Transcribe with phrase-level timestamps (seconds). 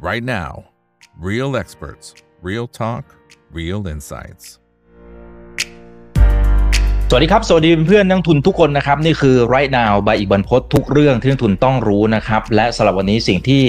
[0.00, 0.64] right now.
[1.18, 3.04] Real experts, real talk,
[3.52, 4.44] real insights.
[7.10, 13.62] สวัสดีครับ สวัสดีเพื่อนนักทุนทุกคนนะครับ นี่คือ right now ใบอีกบันพศทุกเรื่องที่นักทุนต้องรู้นะครับ และสำหรับวันนี้สิ่งที่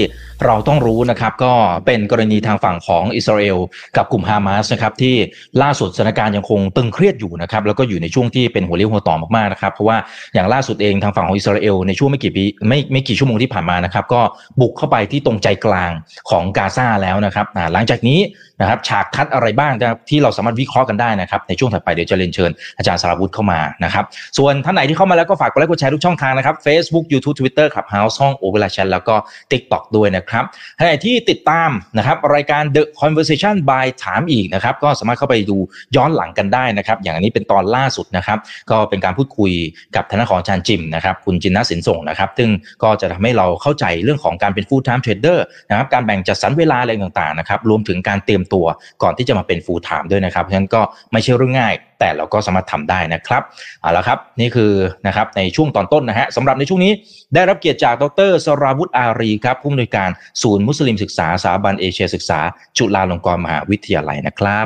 [0.45, 1.53] เราต้องรู้นะครับก็
[1.85, 3.57] เป็นกรณีทางฝั่งของอิสราเอล
[3.97, 5.15] กับกลุ่มฮามาสนะครับที่
[5.61, 9.97] ล่าสุดสถานการณ์ยังคงตึงเครียดอยู่นะครับแล้วก็อยู่ในช่วงที่เป็นหัวเลี้ยวหัวต่อมากๆนะครับเพราะว่า
[10.33, 14.21] อย่างล่าสุดเองทางฝั่งของอิสราเอลในช่วงไม่กี่ปีไม่ไม่กี่ชั่วโมงที่ผ่านมานะครับก็
[14.61, 15.91] บุกเข้าไปที่ตรงใจกลาง
[16.29, 18.19] ของกาซาแล้วนะครับหลังจากนี้
[18.61, 19.73] นะครับฉากทัดอะไรบ้าง
[20.09, 24.05] ที่เราสามารถวิเคราะห์กันได้นะครับในช่วงถัดไปเดี๋ยวจะเรียนเชิญอาจารย์สารวุฒิเข้ามานะครับ
[24.37, 29.15] ส่วนท่านไหนที่เข้ามาแล้วก็ฝากกดไลค์กดแชร์ทุกช่องทางนะครับ Facebook YouTube Twitter ขับ House ห้องโอเวอร์แชนแล้วก็
[29.51, 30.30] TikTok ด้วยนะครับ
[30.77, 35.57] ท่านไหนที่ติดตามนะครับรายการ The Conversation by ถามอีกนะครับก็สามารถเข้าไปดู
[35.95, 38.37] ย้อนหลังกันได้นะครับ อย่างอันนี้เป็นตอนล่าสุดนะครับ
[38.71, 39.51] ก็เป็นการพูดคุย
[39.95, 42.49] กับทนายของอาจารย์จิมนะครับคุณจินนาสินส่งนะครับ ซึ่ง
[42.83, 48.65] ก็จะทำให้เราเข้าใจเรื่องของการเป็น full time trader นะครับการแบ่งจัดสรรเวลาอะไรต่างๆนะครับรวมถึงการเตรียมตัว
[49.03, 53.43] ก่อนที่จะมาเป็น full time ด้วยนะครับเพราะฉะนั้นก็ไม่ใช่เรื่องง่าย แต่เราก็สามารถทำได้นะครับ
[53.81, 54.71] เอาละครับนี่คือ
[55.07, 56.91] นะครับในช่วงตอนต้นนะฮะสำหรับในช่วงนี้
[57.33, 60.09] ได้รับเกียรติจากดรสราวุฒิอารีครับผู้อำนวยการ
[60.41, 62.39] ศูนย์มุสลิมศึกษาสถาบันเอเชียศึกษา
[62.77, 64.65] จุฬาลงกรณ์มหาวิทยาลัยนะครับ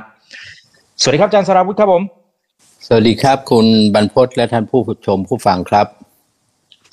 [1.02, 2.04] สวัสดีครับอาจารย์สราวุฒิครับผม
[2.88, 5.88] สวัสดีครับคุณบรรพศและท่านผู้ชมผู้ฟังครับ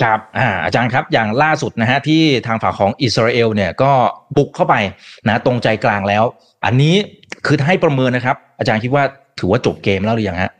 [0.02, 3.92] ครับอ่าอาจารย์ครับอย่างล่าสุดนะฮะที่ทางฝั่งของอิสราเอลเนี่ยก็
[4.36, 4.74] บุกเข้าไป
[5.28, 6.24] นะตรงใจกลางแล้ว
[6.64, 6.94] อันนี้
[7.46, 9.04] คือให้ประเมินนะครับ อาจารย์คิดว่า
[9.38, 10.52] ถือว่าจบเกมแล้วหรือยังฮะ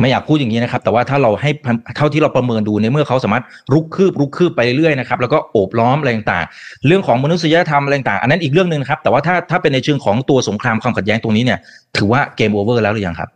[0.00, 1.50] ไม่อยากพูดอย่างนี้นะครับ แต่ว่าถ้าเราให้
[1.96, 11.58] เท่าที่เราประเมินดูในเมื่อเขาสามารถรุกคืบรุกคืบไปเรื่อยๆนะครับแล้วก็โอบล้อมอะไรต่างๆเรื่องของมนุษยธรรมอะไรต่างๆอันนั้นอีกเรื่องหนึ่งครับ แต่ว่าถ้าถ้าเป็นในเชิงของตัวสงครามความขัดแย้งตรงนี้เนี่ย
[11.96, 13.30] ถือว่า game over แล้วหรือยังครับ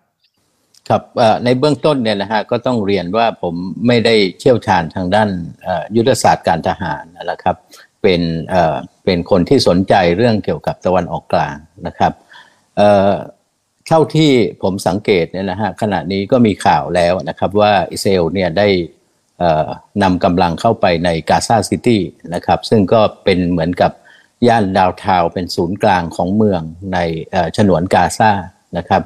[0.89, 1.03] ครับ
[1.45, 3.55] ในเบื้องต้นเนี่ยนะฮะก็ต้องเรียนว่าผม
[3.87, 5.29] ไม่ได้เชี่ยวชาญทางด้าน
[5.97, 7.57] ยุทธศาสตร์การทหารนะครับ
[8.03, 8.21] เป็น
[9.05, 11.57] เป็นคนที่สนใจเรื่องเกี่ยวกับตะวันออกกลาง
[11.87, 12.13] นะครับ
[13.89, 14.31] เท่าที่
[14.63, 18.69] ผมสังเกตเนี่ยนะฮะขณะนี้ก็มีข่าวแล้วนะครับว่าอิสราเอลเนี่ยได้
[20.03, 22.03] นำกำลังเข้าไปในกาซาซิตี้
[22.35, 23.93] นะครับซึ่งก็เป็นเหมือนกับ
[24.49, 26.63] ย่านดาวทาวเป็นศูนย์กลางของเมือง
[26.93, 26.99] ใน
[27.57, 28.31] ฉนวนกาซา
[28.77, 29.03] นะครับ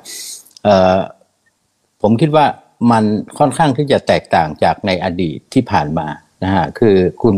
[2.03, 2.47] ผมคิดว่า
[2.91, 3.05] มัน
[3.39, 6.07] ค่อนข้างที่จะแตกต่างจากในอดีตที่ผ่านมา
[6.45, 7.37] นะฮะคือคุณ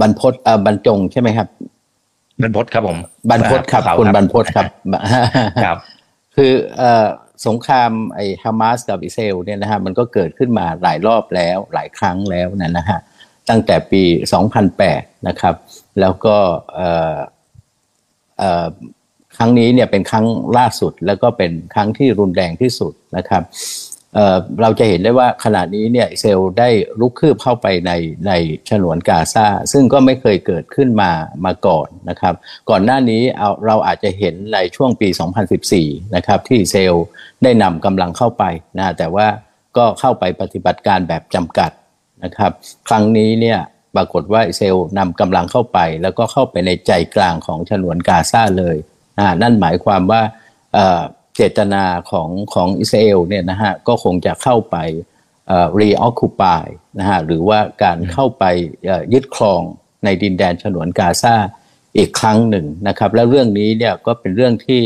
[0.00, 0.34] บรรพศ
[0.66, 1.48] บรรจงใช่ไหมครับ
[2.42, 2.98] บรรพศครับผม
[3.30, 4.66] บรรพศครับคุณบรรพศครับ
[5.64, 5.76] ครับ
[6.36, 6.52] คือ
[7.46, 12.98] สงครามไอ้ฮามาสกับอิสราเอลเนี่ยนะฮะมันก็เกิดขึ้นมาหลายรอบแล้วหลายครั้งแล้วนะนะฮะ
[13.48, 14.02] ตั้งแต่ปี
[14.66, 15.54] 2008 นะครับ
[16.00, 16.36] แล้วก็
[19.36, 20.26] ครั้งนี้เนี่ยเป็นครั้ง
[20.58, 23.42] ล่าสุดแล้วก็เป็นครั้งที่รุนแรงที่สุดนะครับ
[24.62, 26.68] เราจะเห็นได้ว่าขณะนี้เนี่ยเซลได้
[27.00, 27.92] ลุกคืบเข้าไปใน
[28.26, 28.32] ใน
[28.70, 31.10] ฉนวนกาซาซึ่งก็ไม่เคยเกิดขึ้นมา
[31.44, 32.34] มาก่อนนะครับ
[32.70, 35.08] ก่อนหน้านี้เอาเราอาจจะเห็นในช่วงปี
[35.60, 36.94] 2014 นะครับ ที่เซล
[37.42, 38.44] ได้นำกำลังเข้าไป
[38.78, 39.26] นะแต่ว่า
[39.76, 41.70] ก็เข้าไปปฏิบัติการแบบจำกัด
[42.24, 42.52] นะครับ
[42.88, 43.58] ครั้งนี้เนี่ย
[43.96, 48.76] ปรากฏว่าเซลนำกำลังเข้าไป แล้วก็เข้าไปในใจกลางของฉนวนกาซาเลย
[49.42, 50.22] นั่นหมายความว่า
[51.36, 54.76] เจตนาของของอิสราเอลเนี่ยนะฮะก็คงจะเข้าไป
[55.78, 56.66] รีออคูปาย
[56.98, 58.44] นะฮะหรือว่าการเข้าไป
[59.12, 59.62] ยึดครอง
[60.04, 61.36] ในดินแดนฉนวนกาซา
[61.96, 64.82] อีกครั้งหนึ่งนะครับแล้วเรื่องนี้เนี่ยก็เป็นเรื่องที่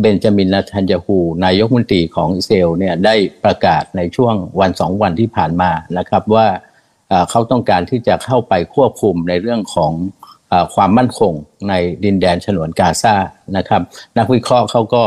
[0.00, 3.14] เบนจามินนาทันยาฮูนายกมนตรีของอิสราเอลเนี่ยได้
[3.44, 6.46] ประกาศในช่วงวันสองวันที่ผ่านมานะครับว่า
[7.30, 9.92] เขาต้องการที่จะเข้าไปควบคุมในเรื่องของ
[10.74, 11.32] ความมั่นคง
[11.68, 11.74] ใน
[12.04, 13.14] ดินแดนฉนวนกาซา
[13.56, 13.82] นะครับ
[14.18, 15.02] นักวิเคราะห์เขาก็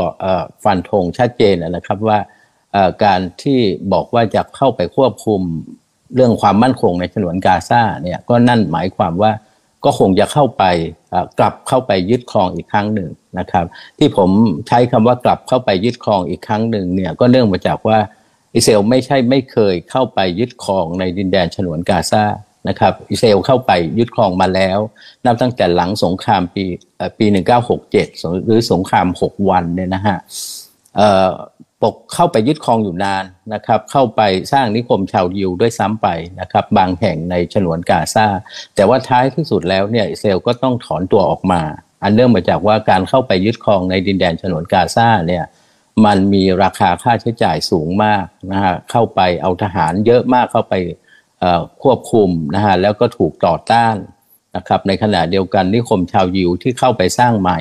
[0.64, 2.20] ฟันธงชัดเจนนะครับว่า
[3.04, 3.60] การที่
[3.94, 5.42] บอกว่าจะเข้าไปควบคุม
[6.16, 9.32] เรื่องความมั่นคงในฉนวนกาซาเนี่ยก็นั่นหมายความว่า
[9.84, 10.64] ก็คงจะเข้าไป
[11.40, 13.66] กลับเข้าไปยึดครองอีกครั้งหนึ่งนะครับ
[13.98, 14.30] ที่ผม
[14.68, 18.00] ใช้คำว่ากลับเข้าไปยึดครองอีกครั้งหนึ่งเนี่ยก็เนื่องมาจากว่า
[18.56, 22.24] อิสราเอลไม่ใช่ไม่เคยเข้าไปยึดครองในดินแดนฉนวนกาซา
[22.68, 24.80] นะครับอิสราเอลเข้าไปยึดครองมาแล้ว
[25.26, 26.64] นับตั้งแต่หลังสงครามปี
[27.18, 27.26] ปี
[27.86, 30.18] 1967 หรือสงคราม 6 วันเนี่ยนะฮะ
[31.84, 33.24] ปกเข้าไปยึดครองอยู่นาน
[33.54, 34.22] นะครับ เข้าไป
[34.54, 36.08] สร้างนิคมชาวยิวด้วยซ้ำไป
[36.40, 38.28] นะครับ บางแห่งในฉนวนกาซา
[38.76, 41.62] แต่ว่าท้ายที่สุดแล้วเนี่ยอิสราเอลก็ต้องถอนตัวออกมา
[42.04, 45.44] อันเนื่องมาจากว่าการเข้าไปยึดครองในดินแดนฉนวนกาซาเนี่ย
[46.06, 50.74] มันมีราคาค่าใช้จ่ายสูงมากนะฮะเข้าไปเอาทหารเยอะมากเข้าไป
[51.84, 53.96] ควบคุมนะฮะแล้วก็ถูกต่อต้าน
[54.56, 57.60] นะครับในขณะเดียวกันนิคมชาวยิวที่เข้าไปสร้างใหม่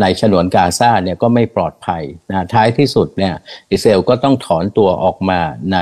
[0.00, 3.34] ในฉนวนกาซาเนี่ยก็ไม่ปลอดภัยนะท้ายที่สุดเนี่ย
[3.72, 5.40] อิสราเอลก็ต้องถอนตัวออกมา
[5.72, 5.78] ใน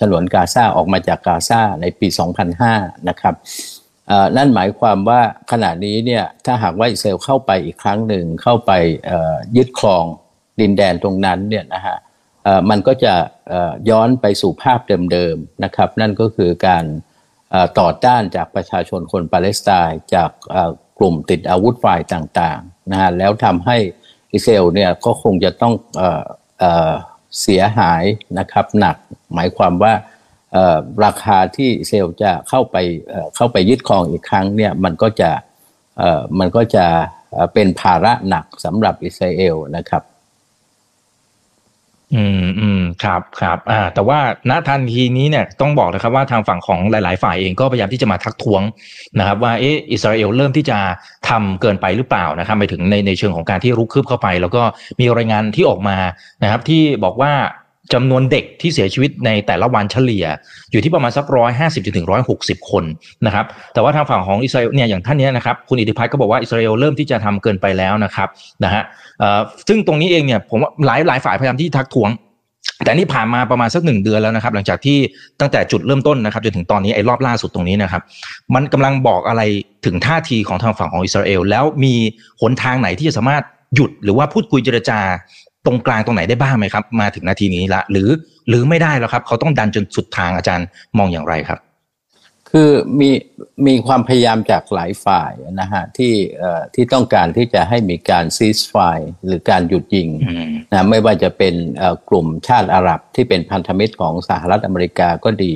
[0.00, 2.08] ฉนวนกาซาออกมาจากกาซาในปี
[2.58, 3.34] 2005 นะครับ
[4.36, 5.20] นั่นหมายความว่า
[5.52, 8.72] ขณะนี้เนี่ยถ้าหากว่าอิสราเอลเข้าไปอีกครั้งหนึ่งเข้าไป
[9.56, 10.04] ยึดครอง
[10.60, 11.96] ดินแดนตรงนั้นเนี่ยนะฮะ
[12.70, 13.14] มันก็จะ
[13.90, 14.80] ย้อนไปสู่ภาพ
[15.12, 16.84] เดิมๆนะครับ นั่นก็คือการ
[17.80, 20.30] ต่อต้านจากประชาชนคนปาเลสไตน์จาก
[20.98, 23.76] กลุ่มติดอาวุธฝ่ายต่างๆนะฮะแล้วทำให้
[24.34, 25.74] อิสราเอลเนี่ยก็คงจะต้อง
[27.40, 28.02] เสียหาย
[28.38, 28.96] นะครับหนัก
[29.34, 29.94] หมายความว่า
[31.04, 32.76] ราคาที่อิสราเอลจะเข้าไป
[33.36, 35.30] เข้าไปยึดครองอีกครั้งเนี่ยมันก็จะ
[36.38, 36.86] มันก็จะ
[37.54, 40.02] เป็นภาระหนักสำหรับอิสราเอลนะครับ
[42.14, 44.18] อืมอืมครับครับอ่าแต่ว่า
[44.50, 48.62] ณทันทีนี้เนี่ยต้องบอกนะครับว่าทางฝั่งของหลาย ๆ ฝ่ายเองก็พยายามที่จะมาทักท้วง
[49.18, 50.78] นะครับ ว่าเอออิสราเอลเริ่มที่จะ
[51.28, 54.62] ทำเกินไปหรือเปล่านะครับไปถึงในในเชิงของการที่รุกคืบเข้าไป แล้วก็
[55.00, 55.96] มีรายงานที่ออกมา
[56.42, 57.32] นะครับ ที่บอกว่า
[57.94, 60.24] จำนวนเด็กที่เสียชีวิตในแต่ละวันเฉลี่ย
[60.72, 62.84] อยู่ที่ประมาณสักร้อยห้าสิบถึงร้อยหกสิบคน
[63.26, 63.44] นะครับ
[63.74, 68.28] แต่ว่าทางฝั่งของอิสราเอลเนี่ยอย่างท่านนี้นะครับคุณอิทธิพัฒน์ก็บอกว่าอิสราเอลเริ่มที่จะทำเกินไปแล้วนะครับ
[68.64, 68.82] นะฮะ
[69.68, 72.10] ซึ่งตรงนี้เองเนี่ยผมว่าหลายหลายฝ่ายพยายามที่ทักท้วง
[72.84, 74.98] แต่นี่ผ่านมาประมาณสักหนึ่งเดือนแล้วนะครับ หลังจากที่
[75.40, 78.02] ตั้งแต่จุดเริ่มต้นนะครับจนถึงตอนนี้ไอ้รอบล่าสุดตรงนี้นะครับ
[78.54, 79.42] มันกำลังบอกอะไร
[79.86, 81.94] ถึงท่าทีของทางฝั่งของอิสราเอลแล้วมี
[82.40, 83.44] หนทางไหนที่จะสามารถ
[83.74, 85.00] หยุดหรือว่าพูดคุยเจรจา
[85.66, 88.08] ตรงกลางตรงไหนได้บ้างไหมครับ มาถึงนาทีนี้ละ หรือ
[88.48, 90.66] หรือไม่ได้แล้วครับ เขาต้องดันจนสุดทางอาจารย์
[90.98, 91.60] มองอย่างไรครับ
[92.50, 92.70] คือ
[93.00, 93.10] มี
[93.66, 98.76] มีความพยายามจากหลายฝ่ายนะฮะที่เอ่อที่ต้องการที่จะให้มีการซีสไฟ
[99.26, 100.08] หรือการหยุดยิง
[100.72, 101.54] นะไม่ว่าจะเป็น
[102.08, 105.54] กลุ่มชาติอาหรับที่เป็นพันธมิตรของสหรัฐอเมริกาก็ดี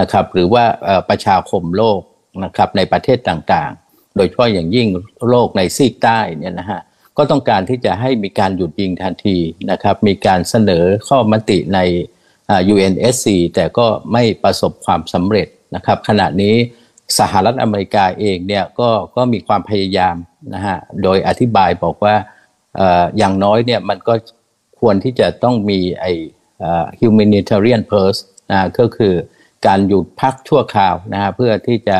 [0.00, 0.64] นะครับ หรือว่า
[1.08, 2.00] ประชาคมโลก
[2.44, 4.88] นะครับในประเทศต่างๆ โดยเฉพาะอย่างยิ่ง
[5.28, 6.80] โลกในซีกใต้เนี่ยนะฮะ
[7.22, 9.38] ก็ต้องการที่จะให้มีการหยุดยิงทันที
[9.70, 11.78] นะครับ มีการเสนอข้อมติใน
[12.72, 16.54] UNSC แต่ก็ไม่ประสบความสำเร็จนะครับ ขณะนี้
[17.18, 20.16] สหรัฐอเมริกาเองเนี่ยก็ก็มีความพยายาม
[20.54, 22.14] นะฮะโดยอธิบายบอกว่า
[23.18, 24.14] อย่างน้อยเนี่ยมันก็
[24.80, 26.12] ควรที่จะต้องมีไอ้
[27.00, 28.20] humanitarian purse
[28.50, 29.14] นะก็คือ
[29.66, 31.98] การหยุดพักชั่วคราวนะฮะเพื่อที่จะ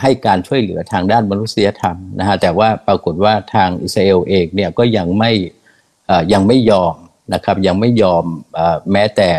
[0.00, 5.32] ให้การช่วยเหลือทางด้านมนุษยธรรมนะฮะแต่ว่าปรากฏว่าทางอิสราเอลเองเนี่ยก็ยังไม่
[6.32, 6.94] ยังไม่ยอม
[7.34, 8.24] นะครับยังไม่ยอม
[8.92, 9.30] แม้แต่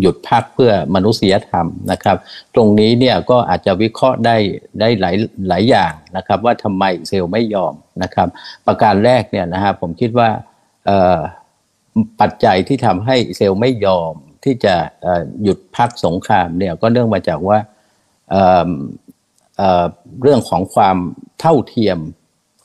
[0.00, 2.16] หยุดพักเพื่อมนุษยธรรมนะครับ
[2.54, 4.36] ตรงนี้เนี่ยก็อาจจะวิเคราะห์ได้
[4.80, 5.14] ได้หลาย
[5.48, 8.28] หลายอย่างนะครับว่าทำไมเอลไม่ยอมนะครับ
[8.66, 10.28] ประการแรกเนี่ยนะฮะผมคิดว่า
[12.20, 14.12] ปัจจัยที่ทำให้เอลไม่ยอม
[14.44, 14.74] ที่จะ
[15.42, 17.58] หยุดพักสงครามเนี่ยก็เนื่องมาจากว่า
[20.22, 20.96] เรื่องของความ
[21.40, 21.98] เท่าเทียม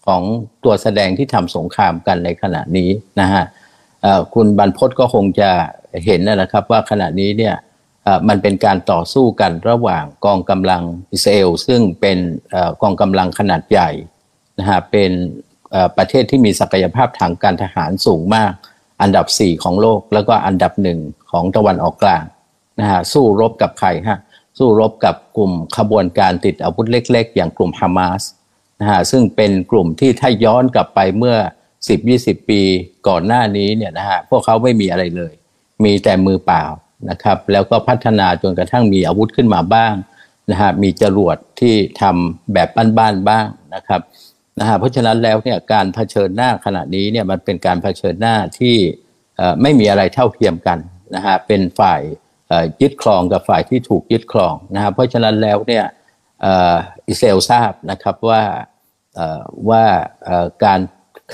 [0.06, 0.22] ของ
[0.64, 2.90] ตัวแสดงที่ทำสงครามกันในขณะนี้
[3.22, 3.44] นะฮะ
[4.34, 5.52] คุณบรรพศก็คงจะ
[6.06, 7.56] เห็นนะครับว่าขณะนี้เนี่ย
[8.28, 12.18] มันเป็นการต่อสู้กันระหว่างกองกำลังอิสราเอลซึ่งเป็น
[12.82, 13.90] กองกำลังขนาดใหญ่
[14.60, 15.12] นะฮะเป็น
[15.98, 18.54] ประเทศที่มีศักยภาพทางการทหารสูงมาก
[19.02, 21.00] อันดับ 4 ของโลก แล้วก็อันดับหนึ่ง
[21.32, 22.24] ของตะวันออกกลาง
[22.80, 24.20] นะฮะสู้รบกับใครฮะ
[24.62, 28.24] สู้รบกับกลุ่มขบวนการติดอาวุธเล็ก ๆ อย่างกลุ่มฮามาส
[28.80, 31.36] นะฮะซึ่งเป็นกลุ่มที่ถ้าย้อนกลับไปเมื่อ
[31.94, 32.62] 10-20 ปี
[33.08, 35.34] ก่อนหน้านี้เนี่ยนะฮะพวกเขาไม่มีอะไรเลย
[35.84, 36.63] มีแต่มือเปล่า
[37.10, 39.94] นะครับแล้วก็พัฒนาจนกระทั่งมีอาวุธขึ้นมาบ้าง
[40.52, 44.02] นะฮะมีจรวดที่ทำแบบบ้านๆบ้างนะครับ
[44.59, 48.76] นะฮะเพราะฉะนั้นแล้วเนี่ยการเผชิญหน้าขณะนี้เนี่ยมันเป็นการเผชิญหน้าที่
[49.62, 50.80] ไม่มีอะไรเท่าเทียมกัน
[51.16, 52.02] นะฮะเป็นฝ่าย
[52.81, 55.86] ยึดครองกับฝ่ายที่ถูกยึดครองนะครับเพราะฉะนั้นแล้วเนี่ย
[57.08, 58.42] อิสราเอลทราบนะครับว่า
[59.70, 59.86] ว่า
[60.66, 60.80] การ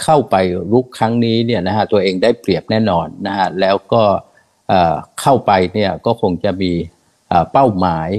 [0.02, 0.36] เข้าไป
[0.72, 4.04] รุกครั้งนี้เนี่ยนะฮะตัวเองได้เปรียบแน่นอนนะฮะแล้วก็
[5.22, 6.72] เข้าไปเนี่ยก็คงจะมี
[7.52, 8.10] เป้าหมาย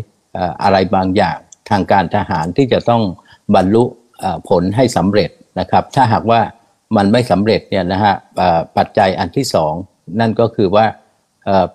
[0.62, 1.38] อะไรบางอย่าง
[1.70, 3.02] ทางการทหารที่จะต้อง
[3.54, 3.84] บรรลุ
[4.48, 6.40] ผลให้สำเร็จนะครับ ถ้าหากว่า
[6.96, 8.14] มันไม่สำเร็จเนี่ยนะฮะ
[8.76, 9.72] ปัจจัยอันที่สอง
[10.20, 10.86] นั่นก็คือว่า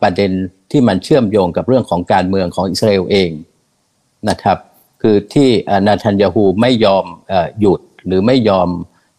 [0.02, 0.32] ประเด็น
[0.74, 3.32] ที่มันเชื่อมโยงกับเรื่องของการเมืองของอิสราเอลเอง
[4.30, 4.58] นะครับ
[5.02, 5.50] คือที่
[5.88, 7.06] นาธานยาฮูไม่ยอม
[7.60, 8.70] หยุดหรือไม่ยอม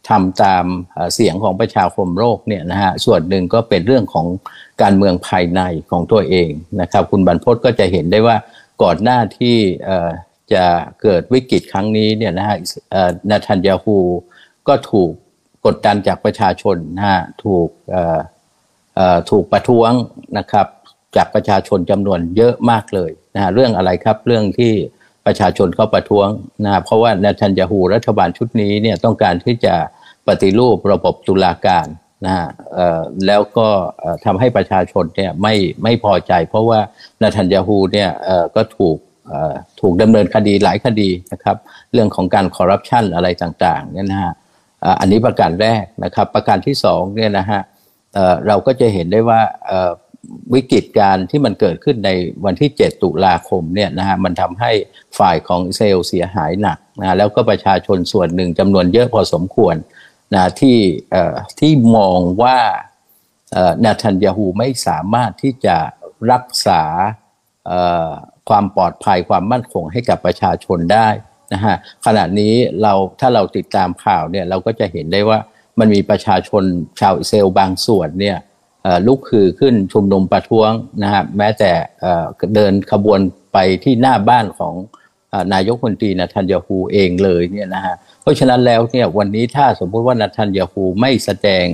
[0.08, 0.64] ทำตาม
[1.14, 4.26] เสียงของประชาคมโลกเนี่ยนะฮะส่วนหนึ่งก็เป็นเรื่องของ
[4.82, 8.36] การเมืองภายในของตัวเองนะครับ คุณบรรพศก็จะเห็นได้ว่า
[8.82, 9.56] ก่อนหน้าที่
[10.52, 10.64] จะ
[11.02, 12.56] เกิดวิกฤตครั้งนี้เนี่ยนะฮะ
[13.30, 13.96] นาธานยาฮู
[14.68, 15.10] ก็ถูก
[15.66, 17.68] กดดันจากประชาชนนะฮะถูก
[19.30, 19.92] ถูกประท้วง
[20.38, 20.66] นะครับ
[21.16, 24.72] จากประชาชนจำนวนเยอะมากเลยนะฮะเรื่องอะไรครับเรื่องที่
[25.26, 26.28] ประชาชนเข้าประท้วง
[26.64, 29.74] นะเพราะว่านาทันยาฮูรัฐบาลชุดนี้เนี่ยต้องการที่จะ
[30.28, 31.86] ปฏิรูประบบตุลาการ
[32.24, 32.48] นะฮะ
[33.26, 33.68] แล้วก็
[34.24, 36.80] ทำให้ประชาชนเนี่ยไม่ไม่พอใจ เพราะว่า
[37.22, 38.10] นาทันยาฮูเนี่ย
[38.56, 38.96] ก็ถูก
[39.80, 41.56] ถูกดำเนินคดีหลายคดีนะครับ
[41.92, 44.32] เรื่องของการคอร์รัปชันอะไรต่างๆเนี่ยนะฮะ
[45.00, 47.60] อันนี้ประการแรกนะครับประการที่สองเนี่ยนะฮะ
[48.46, 49.40] เราก็จะเห็นได้ว่า
[50.54, 52.10] วิกฤตการที่มันเกิดขึ้นใน
[52.44, 54.72] วันที่ 7 ตุลาคมเนี่ยนะฮะมันทำให้
[55.18, 59.76] ฝ่ายของอิสราเอลเสียหายหนักนะแล้วก็ประชาชนส่วนหนึ่งจำนวนเยอะพอสมควร
[60.34, 60.78] นะที่
[61.60, 62.58] ที่มองว่า
[63.84, 65.76] นาทันยาฮูไม่สามารถที่จะ
[66.32, 66.82] รักษา
[68.48, 71.08] ความปลอดภัยความมั่นคงให้กับประชาชนได้
[71.52, 71.76] นะฮะ
[72.06, 75.38] ขณะนี้เราถ้าเราติดตามข่าวเนี่ยเราก็จะเห็นได้ว่า
[75.78, 76.62] มันมีประชาชน
[77.00, 78.36] ชาวอิสราเอลบางส่วนเนี่ย
[79.06, 80.70] ลุกคือขึ้นชุมนุมประท้วง
[81.02, 81.72] นะฮะแม้แต่
[82.54, 83.20] เดินขบวน
[83.52, 84.74] ไปที่หน้าบ้านของ
[85.52, 91.66] นายกมนตรีนาทันยาฮูเองเลยเนี่ยนะฮะเพราะฉะนั้นแล้วเนี่ยวันนี้ถ้าสมมติว่านาทันยาฮูไม่แสดง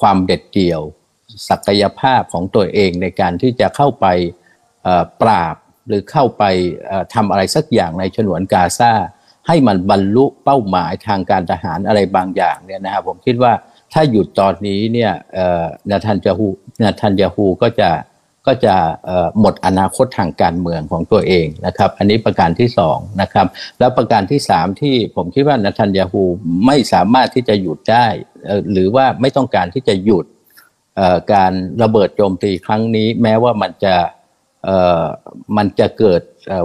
[0.00, 0.80] ความเด็ดเดี่ยว
[1.48, 4.06] ศักยภาพของตัวเองในการที่จะเข้าไป
[5.22, 5.56] ปราบ
[5.86, 6.44] หรือเข้าไป
[7.14, 8.92] ทำอะไรสักอย่างในฉนวนกาซา
[9.46, 13.52] ให้มันบรรลุเป้าหมายทางการทหารอะไรบางอย่างเนี่ยนะครับผมคิดว่า
[13.92, 15.12] ถ้าหยุดตอนนี้เนี่ย
[15.90, 16.48] นาทันยาฮู
[16.82, 17.90] นาทันยาฮูก็จะ
[18.46, 18.74] ก็จะ
[19.40, 23.46] หมดอนาคตทางการเมืองของตัวเองนะครับ อันนี้ประการที่สองนะครับ
[23.78, 26.22] แล้วประการที่สามที่ผมคิดว่านาทันยาฮู
[26.66, 28.06] ไม่สามารถที่จะหยุดได้
[28.72, 30.24] หรือว่าไม่ต้องการที่จะหยุด
[31.32, 31.52] การ
[31.82, 33.94] ระเบิดโจมตีครั้งนี้ แม้ว่ามันจะ
[35.56, 36.22] มันจะเกิด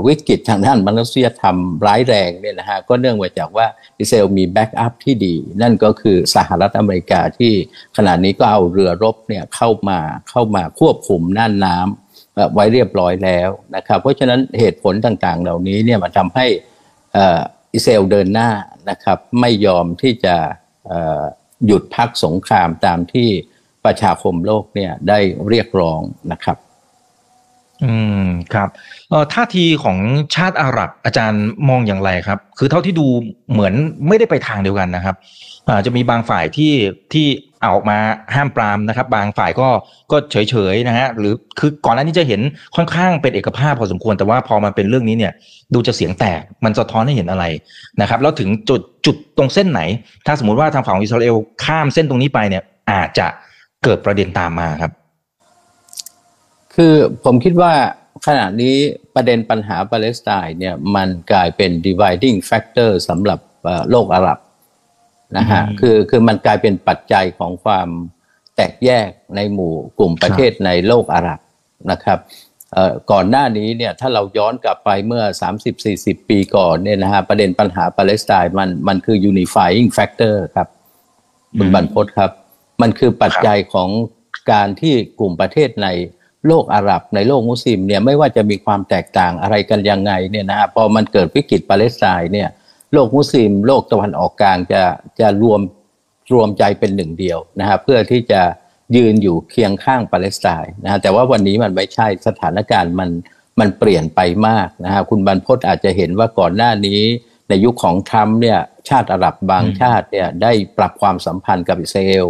[0.08, 3.66] วิกฤตทางด้านมนุษยธรรมร้ายแรงเนี่ยนะฮะก็เนื่องมาจากว่า
[4.00, 7.54] อิสราเอลมี backup ที่ดี นั่นก็คือสหรัฐอเมริกาที่
[7.98, 16.46] ขณะนี้ก็เอาเรือรบเนี่ยเข้ามาเข้ามาควบคุมน่านน้ำไว้เรียบร้อยแล้วนะครับเพราะฉะนั้นเหตุผลต่างๆ เหล่านี้เนี่ยมันทำให้
[17.74, 18.50] อิสราเอลเดินหน้า
[18.90, 20.36] นะครับไม่ยอมที่จะ
[21.66, 23.30] หยุดพักสงครามตามที่
[23.86, 25.20] ประชาคมโลกเนี่ยได้
[25.50, 26.58] เรียกร้องนะครับ
[27.84, 28.70] อืมครับ
[29.10, 29.98] เอ่อท่าทีของ
[30.36, 33.08] ชาติอาหรับอาจารย์มองอย่างไรครับ คือเท่าที่ดู
[33.52, 33.74] เหมือน
[34.08, 35.16] ไม่ได้ไปทางเดียวกันนะครับ
[35.68, 36.74] อ่าจะมีบางฝ่ายที่
[37.14, 37.28] ที่
[37.60, 37.98] เอาออกมา
[38.36, 39.70] ห้ามปรามนะครับ บางฝ่ายก็
[40.12, 42.42] ก็เฉยๆนะฮะหรือคือก่อนหน้านี้จะเห็น
[42.76, 45.34] ค่อนข้างเป็นเอกภาพพอสมควรแต่ว่าพอมาเป็นเรื่องนี้เนี่ย
[45.74, 47.46] ดูจะเสียงแตกมันสะท้อนให้เห็นอะไร
[48.02, 49.82] นะครับ แล้วถึงจุดจุดตรงเส้นไหน
[50.26, 53.28] ถ้าสมมติว่าทางฝั่งอิสราเอลข้ามเส้นตรงนี้ไปเนี่ยอาจจะ
[53.84, 54.92] เกิดประเด็นตามมาครับ
[56.76, 57.74] คือผมคิดว่า
[58.28, 58.76] ขณะนี้
[59.16, 63.40] ประเด็นปัญหาปาเลสไตน์เนี่ยมันกลายเป็น dividing factor สำหรับ
[63.90, 64.40] โลกอาหรับ
[65.38, 67.88] นะฮะคือคือมันกลายเป็นปัจจัยของความ
[68.56, 71.40] แตกแยกในหมู่กลุ่มประเทศในโลกอาหรับ
[71.92, 72.20] นะครับ
[73.12, 75.24] ก่อนหน้านี้เนี่ยถ้าเราย้อนกลับไปเมื่อ
[75.78, 80.68] 30-40 ปีก่อนเนี่ยนะฮะประเด็นปัญหาปาเลสไตน์มันมันคือ unifying factor ครับ
[81.58, 82.32] คุณบรรพศครับ
[82.82, 83.90] มันคือปัจจัยของ
[84.52, 85.88] การที่กลุ่มประเทศใน
[86.48, 92.50] โลกอาหรับในโลกมุสลิมเนี่ยไม่ว่าจะมีความแตกต่างอะไรกันยังไงเนี่ยนะฮะพอมันเกิดวิกฤตปาเลสไตน์เนี่ย
[92.94, 94.82] โลกมุสลิม โลกตะวันออกกลางจะ
[95.20, 95.62] จะรวม
[96.34, 98.42] รวมใจเป็นหนึ่งเดียวนะฮะเพื่อที่จะ
[98.96, 103.10] ยืนอยู่เคียงข้างปาเลสไตน์นะฮะแต่ว่าวันนี้มันไม่ใช่สถานการณ์มัน
[103.60, 107.02] มันเปลี่ยนไปมากนะฮะคุณบรรพศอาจจะเห็นว่าก่อนหน้านี้
[107.50, 112.28] ในยุคของทรัมป์เนี่ยชาติอาหรับบางชาติเนี่ยได้ปรับความสัมพันธ์กับอิสราเอล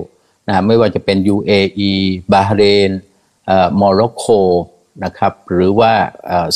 [0.48, 1.92] นะไม่ว่าจะเป็น UAE
[2.32, 2.92] บาห์เรน
[3.78, 4.26] โมร็อกโก
[5.06, 5.94] นะครับหรือว่า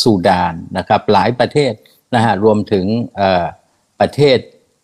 [0.01, 1.73] ซูดานนะครับหลายประเทศ
[2.15, 2.85] นะฮะรวมถึง
[3.99, 4.37] ประเทศ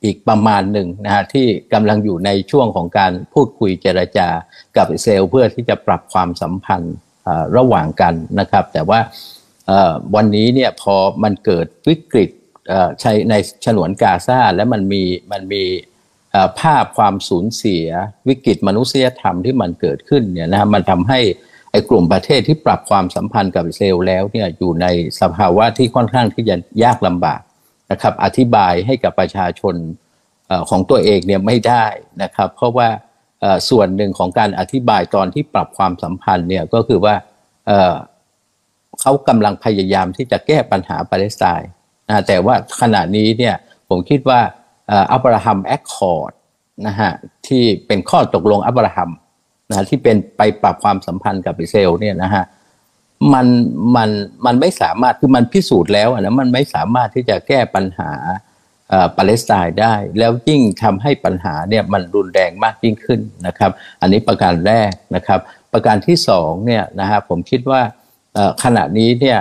[0.03, 4.29] อีกประมาณหนึ่งนะฮะที่กำลังอยู่ในช่วงของการพูดคุยเจรจา
[4.77, 6.95] กับอิสราเอลเพื่อที่จะปรับความสัมพันธ์
[7.57, 8.99] ระหว่างกันนะครับ แต่ว่า
[10.15, 12.29] วันนี้เนี่ยพอมันเกิดวิกฤต
[13.01, 13.33] ใช้ใน
[13.65, 15.63] ฉนวนกาซาและมันมีมันมี
[16.59, 17.87] ภาพความสูญเสีย
[18.27, 21.19] วิกฤตมนุษยธรรมที่มันเกิดขึ้นเนี่ยนะมันทำให้
[21.71, 24.87] ไอ้กลุ่มประเทศที่ปรับความสัมพันธ์กับอิสราเอลแล้วเนี่ยอยู่ใน
[25.21, 27.41] สภาวะที่ค่อนข้างที่จะยากลำบาก
[27.91, 29.75] นะครับอธิบายให้กับประชาชน
[30.69, 31.85] ของตัวเองเนี่ยไม่ได้
[32.23, 32.89] นะครับ เพราะว่า
[33.69, 37.15] ส่วนหนึ่งของการอธิบายตอนที่ปรับความสัมพันธ์เนี่ยก็คือว่า
[39.01, 41.69] เขากำลังพยายามที่จะแก้ปัญหาปาเลสไตน์
[42.07, 43.55] นะแต่ว่าขณะนี้เนี่ย
[43.89, 44.39] ผมคิดว่า
[45.11, 46.33] Abraham Accord
[46.87, 47.11] นะฮะ
[47.47, 49.09] ที่เป็นข้อตกลงอับราฮัม
[49.71, 52.43] นะที่เป็นไปปรับความสัมพันธ์กับอิสราเอลเนี่ยนะฮะ
[53.33, 53.47] มัน
[53.95, 54.09] มัน
[54.45, 58.11] มันไม่สามารถคือมันพิสูจน์แล้วนะมันไม่สามารถที่จะแก้ปัญหา
[59.17, 65.39] ปาเลสไตน์ได้ แล้วยิ่งทำให้ปัญหาเนี่ยมันรุนแรงมากยิ่งขึ้นนะครับ อันนี้ประการแรกนะครับ
[65.73, 67.81] ประการที่สองเนี่ยนะฮะผมคิดว่า
[68.63, 69.39] ขณะนี้เนี่ย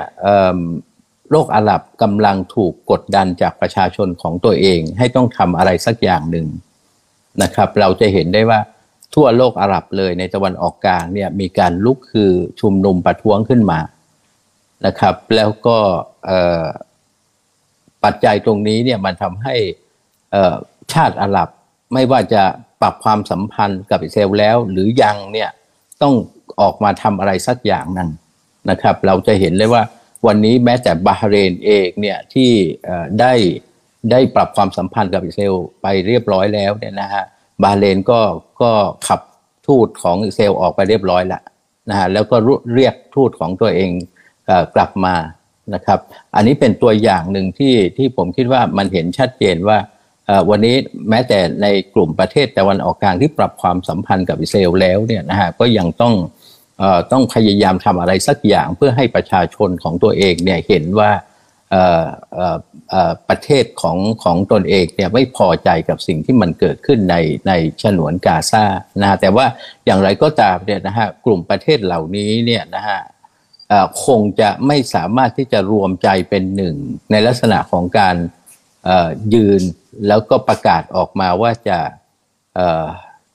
[1.30, 6.46] โลกอาหรับกำลังถูกกดดันจากประชาชนของตัวเอง ให้ต้องทำอะไรสักอย่างหนึ่ง
[7.42, 8.60] นะครับ เราจะเห็นได้ว่า
[9.14, 13.80] ทั่วโลกอาหรับเลยในตะวันออกกลางเนี่ยมีการลุกคือชุมนุมประท้วงขึ้นมา
[14.86, 15.78] นะครับ แล้วก็
[18.04, 19.54] ปัจจัยตรงนี้เนี่ยมันทำให้
[20.92, 21.48] ชาติอาหรับ
[21.94, 22.42] ไม่ว่าจะ
[22.80, 25.50] ปรับความสัมพันธ์กับอิสราเอลแล้ว หรือยังเนี่ย
[26.02, 26.14] ต้อง
[26.60, 28.08] ออกมาทำอะไรสักอย่างนั้น
[28.70, 29.82] นะครับ เราจะเห็นเลยว่า
[30.26, 32.50] วันนี้แม้แต่บาฮเรนเองเนี่ยที่
[33.20, 33.32] ได้
[34.10, 37.24] ได้ปรับความสัมพันธ์กับอิสราเอลไปเรียบร้อยแล้วเนี่ยนะฮะ
[37.62, 38.20] บาเรนก็
[38.62, 38.72] ก็
[39.08, 39.20] ขับ
[39.66, 41.40] ทูตของอิสราเอลออกไปเรียบร้อยละ
[41.90, 42.36] นะฮะแล้วก็
[42.74, 43.90] เรียกทูตของตัวเอง
[44.74, 45.14] กลับมา
[45.74, 45.98] นะครับ
[46.34, 49.78] อันนี้เป็นตัวอย่างหนึ่งที่ที่ผมคิดว่ามันเห็นชัดเจนว่า
[50.50, 50.76] วันนี้
[51.10, 56.14] แม้แต่ในกลุ่มประเทศตะวันออกกลางที่ปรับความสัมพันธ์กับอิสราเอลแล้วเนี่ยนะฮะก็ยังต้อง
[57.12, 61.10] ต้องพยายามทำอะไรสักอย่างเพื่อให้ประชาชนของตัวเองเนี่ยเห็นว่า
[63.28, 67.16] ประเทศของของตนเองเนี่ยไม่พอใจกับสิ่งที่มันเกิดขึ้นใน
[67.48, 68.64] ในฉนวนกาซา
[69.02, 69.46] นะแต่ว่า
[69.86, 73.00] อย่างไรก็ตามเนี่ยนะฮะกลุ่มประเทศเหล่านี้เนี่ยนะฮะ
[74.04, 76.74] คงจะไม่สามารถที่จะรวมใจเป็นหนึ่ง
[77.10, 78.16] ในลักษณะของการ
[79.34, 79.62] ยืน
[80.08, 81.80] แล้วก็ประกาศออกมาว่าจะ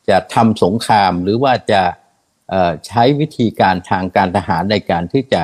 [0.09, 1.81] จะทำสงครามหรือว่าจะ
[2.87, 5.43] ใช้วิธีการทางการทหารในการที่จะ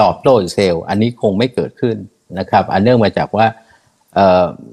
[0.00, 1.96] ตอบโต้เซลล์ อันนี้คงไม่เกิดขึ้น
[2.38, 3.46] นะครับ อันเนื่องมาจากว่า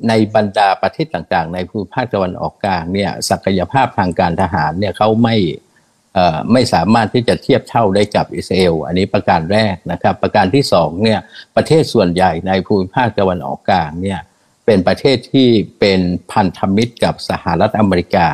[0.08, 5.38] ในบรรดาประเทศต่างๆ ในภูมิภาคตะวันออกกลางเนี่ยศักยภาพทางการทหารเนี่ยเขาไม่
[6.52, 11.20] ไม่สามารถที่จะเทียบเท่าได้กับอิสราเอลอันนี้ประการแรกนะครับ ประการที่สองเนี่ย
[11.56, 14.20] ประเทศส่วนใหญ่ในภูมิภาคตะวันออกกลางเนี่ย
[14.66, 15.50] เป็นประเทศที่
[15.80, 16.00] เป็น
[16.32, 18.30] พันธมิตรกับสหรัฐอเมริกา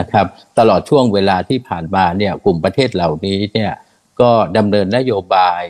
[0.00, 0.26] นะครับ
[0.58, 3.72] ตลอดช่วงเวลาที่ผ่านมาเนี่ยกลุ่มประเทศเหล่านี้เนี่ย
[4.20, 5.62] ก็ดำเนินนโยบาย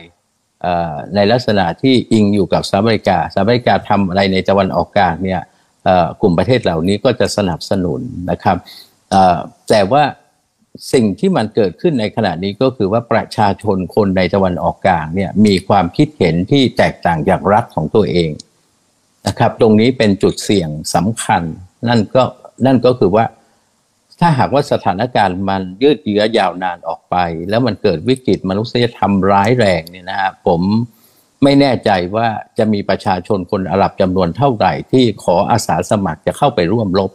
[1.15, 5.41] ในลักษณะที่อิงอยู่กับสหรัฐอเมริกาสหรัฐอเมริกาทำอะไรในตะวันออกกลางเนี่ย
[6.21, 8.01] กลุ่มประเทศเหล่านี้ก็จะสนับสนุน
[8.31, 8.57] นะครับ
[9.69, 10.03] แต่ว่า
[10.93, 18.31] สิ่งที่มันเกิดขึ้นในขณะนี้ก็คือว่าประชาชนคนในตะวันออกกลางเนี่ยมีความคิดเห็นที่แตกต่างจากรัฐของตัวเอง
[19.27, 21.43] นะครับ ตรงนี้เป็นจุดเสี่ยงสำคัญ
[21.87, 22.23] นั่นก็
[22.65, 23.25] นั่นก็คือว่า
[24.19, 27.15] ถ้าหากว่าสถานการณ์มันยืดเยื้อยาวนานออกไป
[27.49, 30.61] แล้วมันเกิดวิกฤตมนุษยธรรมร้ายแรงเนี่ยนะฮะผม
[31.43, 32.27] ไม่แน่ใจว่า
[32.57, 37.11] จะมีประชาชนคนอาหรับจำนวนเท่าไหร่ที่ขออาสาสมัครจะเข้าไปร่วมรบ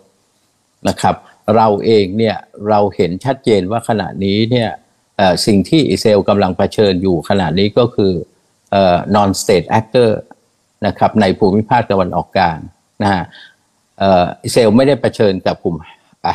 [0.88, 1.14] นะครับ
[1.57, 2.37] เราเองเนี่ย
[2.69, 4.69] เราเห็นชัดเจนว่าขณะนี้เนี่ย
[5.47, 8.12] สิ่งที่อิสราเอลกำลังเผชิญอยู่ขณะนี้ก็คือ
[9.17, 10.11] non state actor
[10.87, 12.59] นะครับในภูมิภาคตะวันออกกลาง
[13.03, 13.23] นะฮะ
[14.45, 15.77] อิสราเอลไม่ได้เผชิญกับกลุ่ม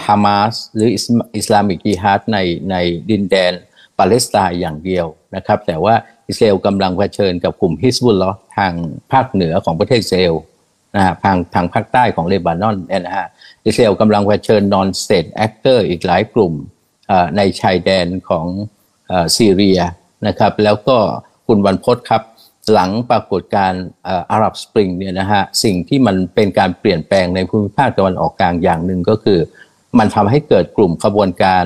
[0.05, 0.89] ฮามาสหรือ
[1.37, 2.37] อิสลามิกจิฮัดใน
[2.71, 2.75] ใน
[3.09, 3.53] ดินแดน
[3.97, 5.95] ปาเลสไตน์อย่างเดียวนะครับ แต่ว่า
[6.29, 8.73] อิสราเอลกำลังเผชิญกับกลุ่มฮิสบุลลอทาง
[9.11, 10.35] ภาคเหนือของประเทศอิสราเอล
[10.95, 13.27] นะฮะทางทางภาคใต้ของเลบานอนเนี่ยนะฮะ
[13.65, 16.53] อิสราเอลกำลังเผชิญ non state actor อีกหลายกลุ่ม
[17.37, 18.47] ในชายแดนของ
[19.37, 19.79] ซีเรีย
[20.27, 20.97] นะครับ แล้วก็
[21.47, 22.23] คุณวันพศครับ
[22.73, 23.73] หลังปรากฏการณ์
[24.31, 29.39] อาหรับสปริงเนี่ยนะฮะสิ่งที่มันเป็นการเปลี่ยนแปลงในภูมิภาคตะวันออกกลางอย่างหนึ่งก็คือ
[29.97, 31.65] มันทำให้เกิดกลุ่มขบวนการ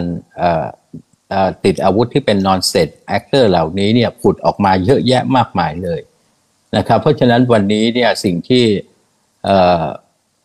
[1.65, 6.01] ติดอาวุธที่เป็น non state actor เหล่านี้เนี่ยผุดออกมาเยอะแยะมากมายเลย
[6.77, 8.65] นะครับ เพราะฉะนั้นวันนี้เนี่ยสิ่งที่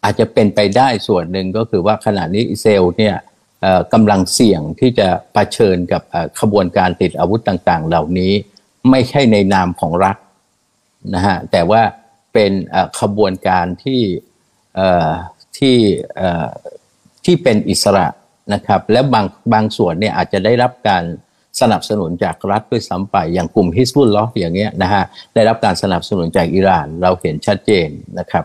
[0.04, 3.16] อาจจะเป็นไปได้ส่วนหนึ่งก็คือว่าขณะนี้อิสราเอลเนี่ย
[3.92, 6.02] กำลังเสี่ยงที่จะะเผชิญกับ
[6.40, 8.32] ขบวนการติดอาวุธต่างๆ เหล่านี้
[8.90, 10.16] ไม่ใช่ในนามของรัฐ
[11.14, 11.82] นะฮะแต่ว่า
[12.32, 12.52] เป็น
[13.00, 14.02] ขบวนการที่
[15.58, 15.76] ที่
[17.28, 18.06] ที่เป็นอิสระ
[18.54, 21.04] นะครับ และบางบางส่วนเนี่ยอาจจะได้รับการ
[21.60, 27.88] สนับสนุนจากรัฐด้วยซ้ำไปอย่างกลุ่มฮิสบุลลอฟอย่างเงี้ยนะฮะได้รับการสนับสนุนจากอิหร่าน เราเห็นชัดเจน
[28.18, 28.44] นะครับ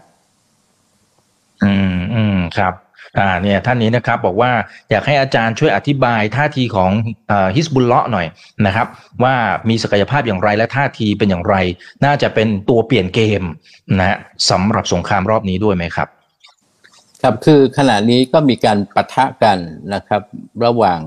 [1.64, 2.74] อืมอืมครับ
[3.20, 4.52] อ่าเนี่ยท่านนี้นะครับบอกว่า
[4.90, 6.92] อยากให้อาจารย์ช่วยอธิบายท่าทีของ
[7.56, 8.28] ฮิสบุลเลาะหน่อย
[8.66, 8.88] นะครับ
[9.24, 9.36] ว่า
[9.70, 11.56] มีศักยภาพอย่างไรและท่าทีเป็นอย่างไร
[12.06, 13.42] น่าจะเป็นตัวเปลี่ยนเกม
[14.00, 14.18] นะ
[14.50, 16.10] สำหรับสงครามรอบนี้ด้วยไหมครับ
[17.26, 19.58] ครับคือขณะนี้ก็มีการปะทะกัน
[19.94, 20.22] นะครับ
[20.66, 21.00] ระหว่าง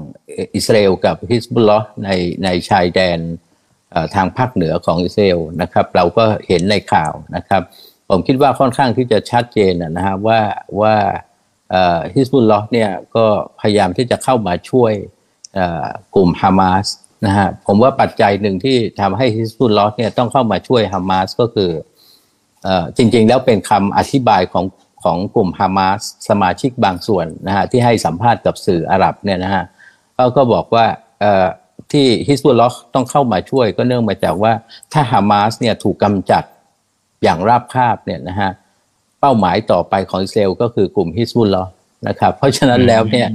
[0.54, 2.10] อิสราเอลกับฮิสบุลลอใน
[2.44, 3.18] ในชายแดน
[4.14, 7.62] ทางภาคเหนือของอิสราเอลนะครับ เราก็เห็นในข่าวนะครับ
[8.08, 10.40] ผมคิดว่าค่อนข้างที่จะชัดเจนนะฮะว่า
[10.80, 10.94] ว่า
[12.14, 13.26] ฮิสบุลลอเนี่ยก็
[13.60, 14.92] พยายามที่จะเข้ามาช่วย
[16.14, 16.86] กลุ่มฮามาส
[17.26, 21.70] นะฮะผมว่าปัจจัยหนึ่งที่ทำให้ฮิสบุลลอเนี่ยต้องเข้ามาช่วยฮามาสก็คือ
[22.96, 24.64] จริงๆแล้วเป็นคำอธิบายของ
[25.06, 29.64] ของกลุ่มฮามาสสมาชิกบางส่วนนะฮะที่ให้สัมภาษณ์กับสื่ออาหรับเนี่ยนะฮะ
[30.14, 30.86] เขาก็บอกว่า
[31.92, 34.52] ที่ฮิสบุลลอต้องเข้ามาช่วยก็เนื่องมาจากว่า
[34.92, 36.44] ถ้าฮามาสเนี่ยถูกกำจัด
[37.22, 38.50] อย่างราบคาบเนี่ยนะฮะ
[39.20, 41.64] เป้าหมายต่อไปของอิสราเอลก็คือกลุ่มฮิสบุลลอ
[42.08, 43.28] นะครับเพราะฉะนั้นแล้วเนี่ย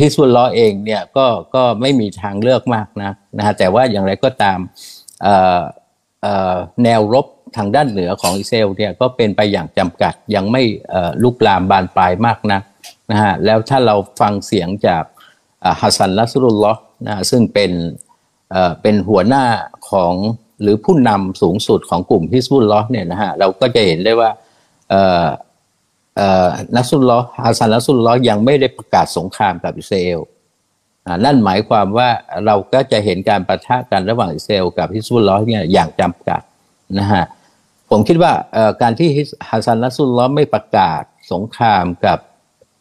[0.00, 4.58] ฮิสบุลลอเองเนี่ยก็ก็ไม่มีทางเลือกมากนะนะฮะแต่ว่าอย่างไรก็ตาม
[6.84, 10.62] แนวรบ ทางด้านเหนือของอิสราเอลเนี่ยก็เป็นไปอย่างจำกัดยังไม่
[11.22, 12.62] ลุกลามบานปลายมากนัก
[13.10, 15.04] นะฮะแล้วถ้าเราฟังเสียงจาก
[15.80, 17.72] ฮัสซันนัสรุลลอฮ์นะซึ่งเป็น
[18.82, 19.44] เป็นหัวหน้า
[19.90, 20.14] ของ
[20.62, 24.30] หรือผู้นำสูงสุดของกลุ่มฮิสบุลลอฮ์เนี่ยนะฮะเราก็จะเห็นได้ว่า
[26.76, 30.20] นัสรุลลอฮ์ฮัสซันนัสรุลลอฮ์ยังไม่ได้ประกาศสงครามกับอิสราเอล
[31.24, 32.08] นั่นหมายความว่า
[32.46, 36.42] เราก็จะเห็นการปะทะกันระหว่างอิสราเอลกับฮิสบุลลอฮ์เนี่ยอย่างจำกัด
[36.98, 37.24] นะฮะ
[37.90, 38.32] ผมคิดว่า
[38.82, 39.10] การที่
[39.48, 42.18] ฮัสซันนัสรุลลอฮ์ไม่ประกาศสงครามกับ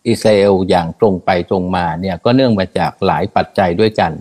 [0.07, 4.11] อิสราเอลอย่างตรงไปตรงมาเนี่ยก็เนื่องมาจากหลายปัจจัยด้วยกัน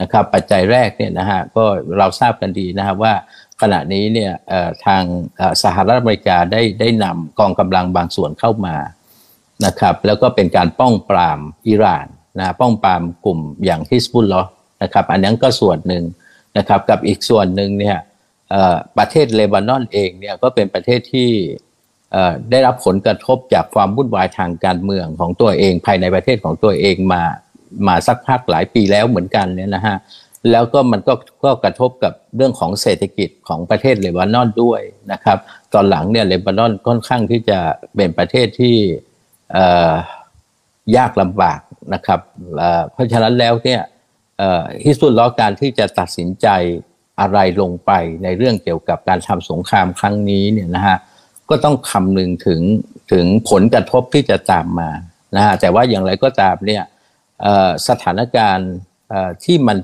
[0.00, 1.64] นะครับ ปัจจัยแรกเนี่ยนะฮะก็
[1.98, 3.14] เราทราบกันดีนะครับว่า
[3.60, 4.32] ขณะนี้เนี่ย
[4.86, 5.02] ทาง
[5.62, 8.76] สหรัฐอเมริกาได้ได้นำกองกำลังบางส่วนเข้ามา
[9.66, 12.06] นะครับ แล้วก็เป็นการป้องปรามอิหร่าน
[12.38, 14.42] นะป้องปรามกลุ่มอย่างฮิสบุลลอ
[14.82, 16.04] นะครับ อันนั้นก็ส่วนหนึ่ง
[16.58, 17.96] นะครับกับอีกส่วนหนึ่งเนี่ย
[18.98, 21.30] ประเทศเลบานอนเองเนี่ยก็เป็นประเทศที่
[22.50, 27.22] ได้รับผลกระทบจากความวุ่นวายทางการเมืองของตัวเอง ภายในประเทศของตัวเองมา
[27.86, 29.96] มาสักพักหลายปีแล้วเหมือนกันเนี่ยนะฮะ
[30.50, 34.80] แล้วก็มันก็ก็กระทบกับเรื่องของเศรษฐกิจของประเทศเลบานอนด้วย
[35.12, 35.38] นะครับ
[35.74, 37.58] ตอนหลังเนี่ยเลบานอนค่อนข้างที่จะ
[37.94, 38.76] เป็นประเทศที่
[40.96, 41.60] ยากลำบาก
[41.94, 42.20] นะครับ
[42.92, 43.82] เพราะฉะนั้นแล้วเนี่ย
[44.84, 46.48] ฮิสุดล้อการที่จะตัดสินใจ
[47.20, 47.92] อะไรลงไป
[48.24, 50.96] ในเรื่องเกี่ยวกับการทำสงครามครั้งนี้เนี่ยนะฮะ
[51.48, 52.60] ก็ต้องคำนึงถึง
[53.12, 54.90] ถึงผลกระทบที่จะตามมา
[55.36, 56.84] นะฮะแต่ว่าอย่างไรก็ตามเนี่ย
[57.88, 58.72] สถานการณ์
[59.44, 59.76] ที่มัน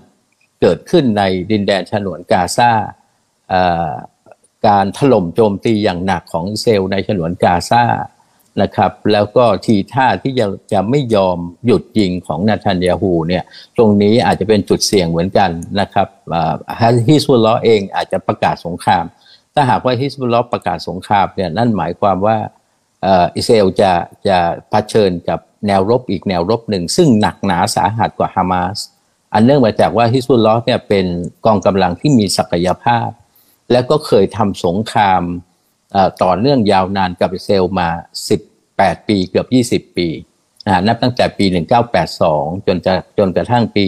[0.60, 2.72] เกิดขึ้นในดินแดนฉนวนกาซา
[4.68, 7.82] การถล่มโจมตีอย่างหนักของเซลในฉนวนกาซา
[8.60, 13.44] นะครับ แล้วก็ทีท่าที่จะจะไม่ยอมหยุดยิงของนาธานยาฮูเนี่ย
[13.76, 16.08] ตรงนี้อาจจะเป็นจุดเสี่ยงเหมือนกันนะครับ
[17.08, 19.04] ฮิสบุลลอเองอาจจะประกาศสงคราม
[19.54, 22.36] ถ้าหากว่าฮิสบุลลอประกาศสงครามเนี่ยนั่นหมายความว่า
[23.36, 23.92] อิสราเอลจะ
[24.28, 24.38] จะ
[24.70, 28.78] เผชิญกับแนวรบอีกแนวรบหนึ่ง ซึ่งหนักหนาสาหัสกว่าฮามาส
[29.34, 31.06] อันเนื่องมาจากว่าฮิสบุลลอเนี่ยเป็น
[31.46, 33.08] กองกำลังที่มีศักยภาพ
[33.72, 35.22] และก็เคยทำสงคราม
[36.22, 37.88] ต่อเนื่องยาวนานกับอิสราเอลมา
[38.48, 40.08] 18 ปีเกือบ 20 ปี
[40.86, 41.46] นับตั้งแต่ปี
[42.06, 43.86] 1982 จนจะจนกระทั่งปี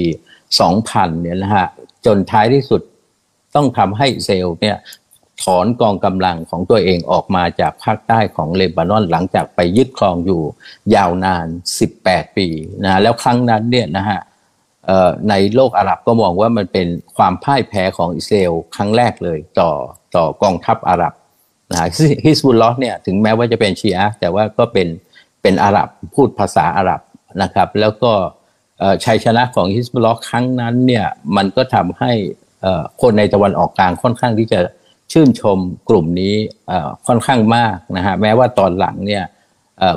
[0.60, 1.66] 2000 เนี่ยนะฮะ
[2.06, 2.82] จนท้ายที่สุด
[3.54, 4.76] ต้องทำให้อิสราเอลเนี่ย
[5.42, 10.42] ถอนกองกำลังของตัวเองออกมาจากภาคใต้ของเลบานอนหลังจากไปยึดครองอยู่
[10.94, 11.46] ยาวนาน
[11.90, 12.46] 18 ปี
[12.84, 14.20] นะแล้วครั้งนั้นเนี่ยนะฮะ
[15.30, 19.70] ในโลกอาหรับก็มองว่ามันเป็นความพ่ายแพ้ของอิสราเอลครั้งแรกเลยต่อ
[20.16, 21.12] ต่อกองทัพอาหรับ
[21.74, 21.84] นะ
[22.26, 24.88] ฮิสบุลลอฮ์เนี่ยถึงแม้ว่าจะเป็นชีอะแต่ว่าก็เป็น
[25.42, 27.00] เป็นอาหรับพูดภาษาอาหรับ
[27.42, 28.12] นะครับ แล้วก็
[29.04, 31.06] ชัยชนะของฮิสบุลลอฮ์ครั้งนั้นเนี่ย
[31.37, 32.12] มันก็ทำให้
[33.02, 34.60] คนในตะวันออกกลางค่อนข้างที่จะ
[35.12, 35.58] ชื่นชม
[35.88, 36.34] กลุ่มนี้
[37.06, 39.24] ค่อนข้างมากนะฮะแม้ว่าตอนหลังเนี่ย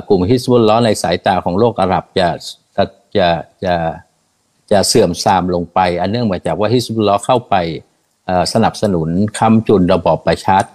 [0.08, 2.28] กลุ่มฮิสบุลลอฮ์ในสายตาของโลกอาหรับจะ
[2.76, 2.84] จะ
[3.64, 3.74] จะ
[4.70, 7.54] จะเสื่อมทรามลงไป อันเนื่องมาจากว่าฮิสบุลลอฮ์เข้าไป
[8.54, 10.68] สนับสนุนคำจุนระบอบประชาธิ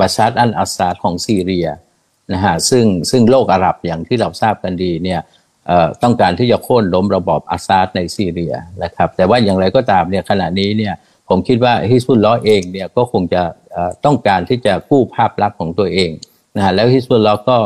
[0.00, 1.68] บาชาดอันอัสซาดของซีเรีย
[2.32, 5.20] นะฮะซึ่งซึ่งโลกอาหรับอย่างที่เราทราบกันดีเนี่ย
[6.02, 10.94] ต้องการที่จะโค่นล้มระบอบอาซาดในซีเรียนะครับแต่ว่าอย่างไรก็ตามเนี่ยขณะนี้เนี่ย
[11.28, 13.42] ผมคิดว่าฮิสบุลลอเองเนี่ยก็คงจะ
[14.04, 16.10] ต้องการที่จะกู้ภาพลักษณ์ของตัวเอง
[16.56, 17.58] นะฮะแล้วฮิสบุลลอก็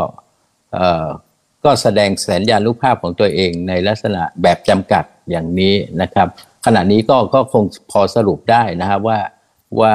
[1.65, 6.29] ก็แสดงสัญญาณรูปภาพของตัวเองในลักษณะแบบจำกัดอย่างนี้นะครับ
[6.67, 9.19] ขณะนี้ก็ก็คงพอสรุปได้นะครับว่า
[9.81, 9.95] ว่า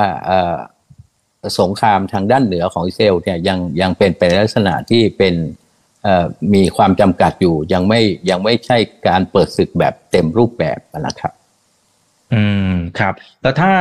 [1.59, 5.35] สงครามทางด้านเหนือของอิสราเอลเนี่ยยังยังเป็นไปในลักษณะที่เป็น
[6.53, 11.33] มีความจำกัดอยู่ยังไม่ยังไม่ใช่การเปิดศึกแบบเต็มรูปแบบนะครับ
[12.33, 13.71] อืมครับ แล้วถ้า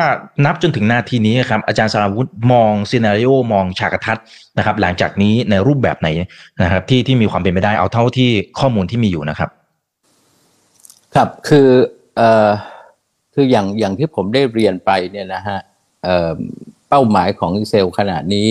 [0.45, 4.25] นับจนถึงนาทีนี้ครับ อาจารย์สราวุธมองซีนารีโอมองฉากทัศน์
[4.59, 6.09] นะครับ หลังจากนี้ในรูปแบบไหน
[6.63, 9.51] นะครับ ที่ที่มีความเป็นไปได้เอาเท่าที่ข้อมูลที่มีอยู่นะครับ
[11.15, 11.69] ครับคือ
[12.17, 12.51] เอ่อ
[13.35, 15.59] คืออย่างอย่างที่ผมได้เรียนไปเนี่ยนะฮะ
[16.05, 16.31] เอ่อ
[16.76, 18.49] เป้าหมายของอิสราเอลขณะนี้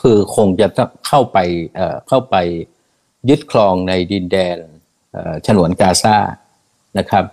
[0.00, 0.68] คือคงจะ
[1.06, 1.38] เข้าไป
[2.08, 2.36] เข้าไป
[3.28, 4.56] ยึดครองในดินแดน
[5.46, 6.16] ฉนวนกาซา
[6.98, 7.24] นะครับ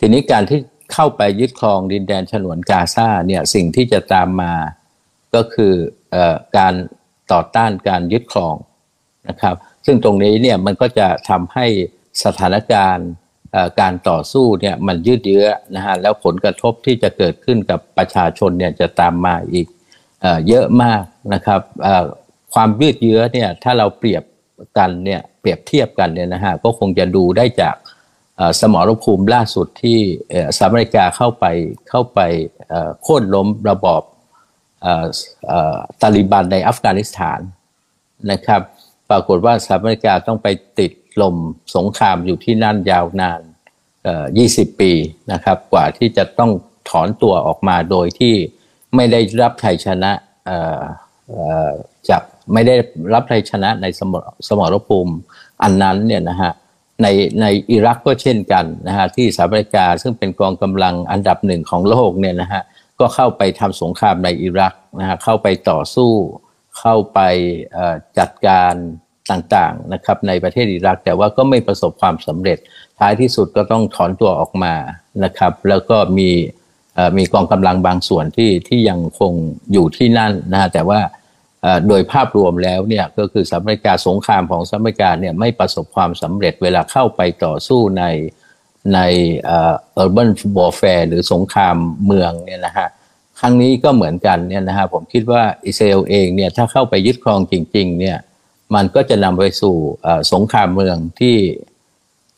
[0.00, 0.60] ทีนี้การที่
[0.92, 4.54] เข้าไปยึดครองดินแดนฉนวนกาซาเนี่ยสิ่งที่จะตามมา
[5.34, 5.72] ก็คือ
[6.58, 6.74] การ
[7.32, 8.54] ต่อต้านการยึดครอง
[9.28, 11.66] นะครับ ซึ่งตรงนี้เนี่ยมันก็จะทำให้
[12.24, 13.08] สถานการณ์
[13.80, 19.66] การต่อสู้เนี่ยมันยืดเยื้อนะฮะแล้วผลกระทบที่จะเกิดขึ้นกับประชาชนเนี่ยจะตามมาอีก
[20.48, 21.60] เยอะมากนะครับ
[22.54, 24.22] ความยืดเยื้อเนี่ยถ้าเราเปรียบ
[24.78, 27.76] กันเนี่ยเปรียบเทียบกันเนี่ยนะฮะก็คงจะดูได้จาก
[28.60, 29.98] สมรภูมิล่าสุดที่
[30.56, 31.44] สหรัฐอเมริกาเข้าไป
[31.88, 32.20] เข้าไป
[33.02, 34.02] โค่นล้มระบอบ
[36.00, 37.40] ตาลิบันในอัฟกานิสถาน
[38.30, 38.60] นะครับ
[39.10, 41.36] ปรากฏว่าสหรัฐอเมริกาต้องไปติด ลม
[41.76, 43.40] สงครามอยู่ที่นั่นยาวนาน
[44.10, 44.92] 20 ปี
[45.32, 46.50] นะครับ กว่าที่จะต้อง
[46.90, 48.34] ถอนตัวออกมาโดยที่
[48.94, 50.12] ไม่ได้รับชัยชนะ
[52.08, 52.22] จาก
[52.52, 52.76] ไม่ได้
[53.14, 55.14] รับชัยชนะในสมรสมรภูมิ
[55.62, 56.52] อันนั้นเนี่ยนะฮะ
[57.02, 57.06] ใน
[57.40, 62.62] ในอิรักก็เช่นกันนะฮะที่สหรัฐอเมริกาซึ่งเป็นกองกำลังอันดับหนึ่งของโลกเนี่ยนะฮะ
[63.00, 66.12] ก็เข้าไปทำสงครามในอิรักนะฮะเข้าไปต่อสู้
[66.80, 67.20] เข้าไป
[68.18, 68.74] จัดการ
[69.30, 72.58] ต่างๆนะครับในประเทศอิรัก แต่ว่าก็ไม่ประสบความสำเร็จ
[72.98, 74.74] ท้ายที่สุดก็ต้องถอนตัวออกมา
[75.24, 76.30] นะครับ แล้วก็มี
[77.18, 79.32] มีกองกำลังบางส่วนที่ที่ยังคง
[79.72, 81.00] อยู่ที่นั่นนะฮะแต่ว่า
[81.88, 88.04] โดยภาพรวมแล้วเนี่ยก็คือสหรัฐอเมริกาสงครามของสหรัฐอเมริกาเนี่ยไม่ประสบความสำเร็จเวลาเข้าไปต่อสู้ใน
[88.94, 89.00] ใน
[89.44, 92.88] เอ่อ urban warfare หรือสงครามเมืองเนี่ยนะฮะ
[93.40, 98.18] ครั้งนี้ก็เหมือนกันเนี่ยนะฮะผมคิดว่าอิสราเอลเองเนี่ยถ้าเข้าไปยึดครองจริงๆเนี่ย
[98.74, 99.76] มันก็จะนำไปสู่
[100.32, 101.38] สงครามเมืองที่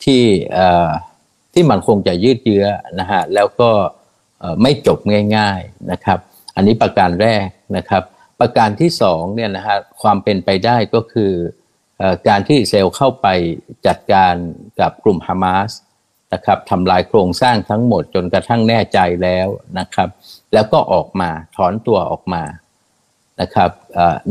[0.03, 0.23] ที่
[1.53, 2.67] ที่มันคงจะยืดเยื้อ
[2.99, 3.71] นะฮะแล้วก็
[4.61, 4.99] ไม่จบ
[5.37, 6.19] ง่ายๆนะครับ
[6.55, 7.45] อันนี้ประการแรก
[7.77, 8.03] นะครับ
[8.39, 11.31] ประการที่สองเนี่ยนะฮะความเป็นไปได้ก็คือ
[12.27, 13.27] การที่เซลเข้าไป
[13.87, 14.33] จัดการ
[14.79, 15.71] กับกลุ่มฮามาส
[16.33, 19.47] นะครับทำลายโครงสร้างทั้งหมดจนกระทั่งแน่ใจแล้ว
[19.79, 20.09] นะครับ
[20.53, 22.43] แล้วก็ออกมาถอนตัวออกมา
[23.41, 23.71] นะครับ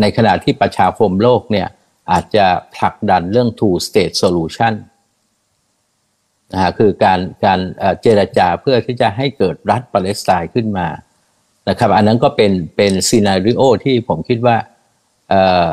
[0.01, 1.69] ในขณะที่ประชาคมโลกเนี่ย
[2.11, 4.75] อาจจะผลักดันเรื่อง two state solution
[6.53, 7.61] นะฮะคือการการ
[8.03, 10.89] เจรจาเพื่อที่จะให้เกิดรัฐปาเลสไตน์ขึ้นมา
[11.69, 14.57] นะครับอันนั้นก็เป็นเป็นซีนารีโอที่ผมคิดว่า
[15.29, 15.73] เอ่อ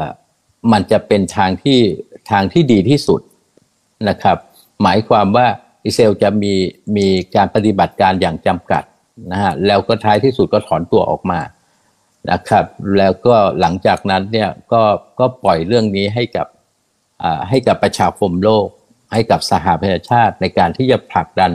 [0.72, 1.80] มันจะเป็นทางที่
[2.32, 3.22] ทางที่ดีที่สุด
[4.10, 4.38] นะครับ
[4.84, 5.48] หมายความว่า
[5.86, 6.54] อิสราเอลจะมี
[6.98, 8.84] มีการปฏิบัติการอย่างจำกัด
[9.32, 11.40] นะฮะแล้วก็ท้ายที่สุดก็ถอนตัวออกมา
[12.32, 12.66] นะครับ
[12.98, 14.84] แล้วก็หลังจากนั้นเนี่ยก็
[15.20, 16.48] ก็ปล่อยเรื่องนี้ให้กับ
[17.50, 18.68] ให้กับประชาคมโลก
[19.14, 21.52] ให้กับสหประชาชาติในการที่จะผลักดัน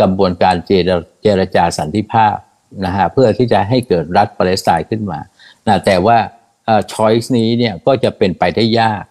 [0.00, 0.90] กระบวนการเจร
[1.22, 2.36] เจรจาสันติภาพ
[2.84, 5.18] นะฮะเพื่อที่จะให้เกิดรัฐปาเลสไตน์ขึ้นมา
[5.66, 6.18] นะแต่ว่า
[6.92, 9.04] choice นี้เนี่ยก็จะเป็นไปได้ยาก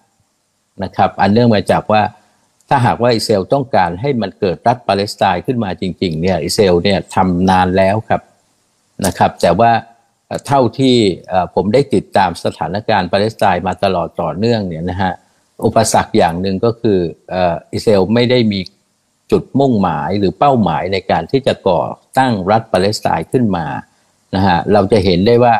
[0.83, 2.01] นะครับ อันเนื่องมาจากว่า
[2.69, 8.21] ถ้าหากว่าอิสราเอลต้องการให้มันเกิดรัฐปาเลสไตน์ขึ้นมาจริง ๆ เนี่ยอิสราเอลเนี่ยทำนานแล้วครับ
[9.05, 9.71] นะครับ แต่ว่า
[10.47, 10.95] เท่าที่
[11.55, 15.13] ผมได้ติดตามสถานการณ์ปาเลสไตน์มาตลอดต่อเนื่องเนี่ยนะฮะ
[15.65, 16.99] อุปสรรคอย่างหนึ่งก็คือ
[17.73, 18.59] อิสราเอลไม่ได้มี
[19.31, 21.81] จุดมุ่งหมายหรือเป้าหมายในการที่จะก่อ
[22.19, 23.65] ตั้งรัฐปาเลสไตน์ขึ้นมา
[24.35, 25.55] นะฮะเราจะเห็นได้ว่า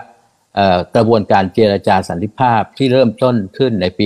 [0.96, 4.06] กระบวนการเจรจาสันติภาพที่เริ่มต้นขึ้นในปี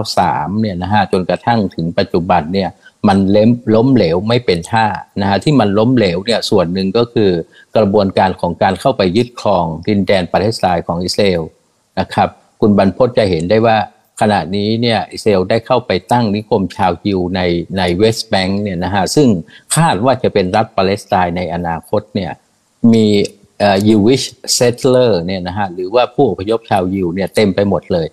[0.00, 2.68] 1993 เนี่ยนะฮะจนกระทั่งถึงปัจจุบันเนี่ย
[3.08, 4.86] มันเล้มล้มเหลวไม่เป็นท่า
[5.20, 7.30] นะฮะที่มันล้มเหลวเนี่ยส่วนหนึ่งก็คือ
[7.76, 11.42] กระบวนการของการเข้าไปยึดครองดินแดนปาเลสไตน์ของอิสราเอล
[12.00, 12.28] นะครับ
[12.60, 13.76] คุณบรรพตจะเห็นได้ว่า
[14.20, 17.40] ขณะนี้เนี่ยอิสราเอลได้เข้าไปตั้งนิคมชาวยิวใน
[17.78, 19.28] ในเวสต์แบงก์เนี่ยนะฮะซึ่ง
[19.76, 22.32] คาดว่าจะเป็นรัฐปาเลสไตน์ในอนาคตเนี่ย
[22.92, 23.06] มี
[23.86, 24.22] Jewish
[24.54, 28.06] settler เนี่ยนะฮะหรือว่าผู้อพยพชาวยิวเนี่ยเต็มไปหมดเลย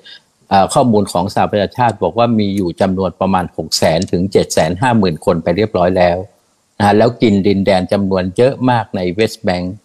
[0.74, 6.18] ข้อมูลของสหประชาชาติบอกว่ามีอยู่จำนวนประมาณ 6 0 0 0 0ถึง 7 5 0 0 0 0 คนไปเรียบร้อยแล้ว
[6.80, 9.76] นะแล้วกินดินแดนจำนวนเยอะมากในเวสต์แบงค์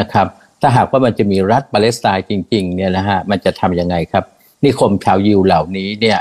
[0.00, 0.26] นะครับ
[0.60, 4.24] ถ้าหากว่ามันจะมีรัฐปาเลสไตน์จริงๆเนี่ยนะฮะมันจะทำยังไงครับ
[4.64, 6.18] นิคมชาวยิวเหล่านี้เนี่ย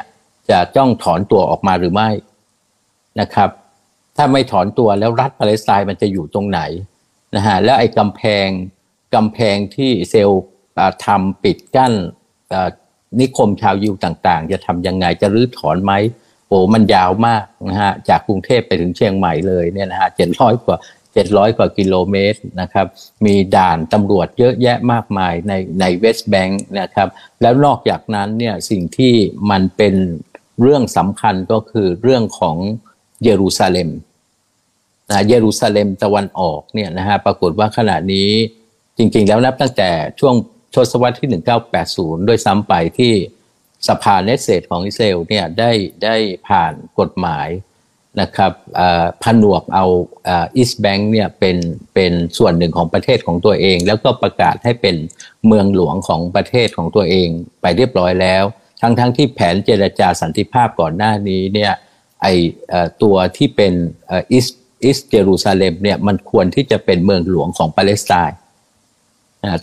[0.49, 2.09] จะจ้องถอนตัวออกมาหรือไม่
[3.19, 3.49] นะครับ
[4.17, 6.61] ถ้าไม่ถอนตัวแล้วรัฐปาเลสไตน์มันจะอยู่ตรงไหน
[7.35, 8.47] นะฮะแล้วไอ้กำแพง
[9.15, 10.43] กำแพงที่เซลล์
[11.05, 11.93] ทำปิดกั้น
[13.19, 15.93] นิคมชาวยิวต่างๆ จะทำยังไงจะรื้อถอนไหม
[16.47, 20.77] โอ้มันยาวมากนะฮะจากกรุงเทพไปถึงเชียงใหม่เลยเนี่ยนะฮะเจ็ดร้อยกว่า
[21.13, 22.87] เจ็ดร้อยกว่ากิโลเมตรนะครับ
[23.25, 27.07] มีด่านตำรวจเยอะแยะมากมายในในเวสต์แบงค์นะครับ
[27.41, 29.13] แล้วนอกจากนั้นเนี่ยสิ่งที่
[29.51, 29.95] มันเป็น
[30.61, 32.57] เรื่องสำคัญก็คือเรื่องของ
[33.23, 33.89] เยรูซาเล็ม
[35.09, 38.29] นะเยรูซาเล็มตะวันออกเนี่ยนะฮะปรากฏว่าขณะนี้
[38.97, 40.35] จริงๆแล้วนับตั้งแต่ช่วง
[40.75, 41.29] ทศวรรษที่
[41.79, 43.13] 1980 ด้วยซ้ำไปที่
[43.87, 45.71] สภาเนสเซตของอิสราเอลเนี่ยได้
[46.03, 46.15] ได้
[46.47, 47.49] ผ่านกฎหมาย
[48.21, 48.53] นะครับ
[49.23, 49.85] ผนวกเอา
[50.29, 51.57] East Bank เนี่ยเป็น
[51.93, 54.95] เป็นส่วนหนึ่งของประเทศของตัวเอง แล้วก็ประกาศให้เป็น
[55.47, 57.27] เมืองหลวงของประเทศของตัวเอง
[57.61, 58.43] ไปเรียบร้อยแล้ว
[58.81, 61.73] ทั้งทั้งที่แผนเจรจาสันติภาพก่อนหน้านี้เนี่ย
[62.21, 62.27] ไอ
[63.01, 63.73] ตัวที่เป็น
[64.33, 64.47] อิส
[64.83, 68.37] อิสเยรูซาเล็มเนี่ยมันควรที่จะเป็นเมืองหลวงของปาเลสไตน์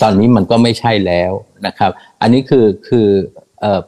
[0.02, 1.32] ตอนนี้มันก็ไม่ใช่แล้ว
[1.66, 3.08] นะครับ อันนี้คือคือ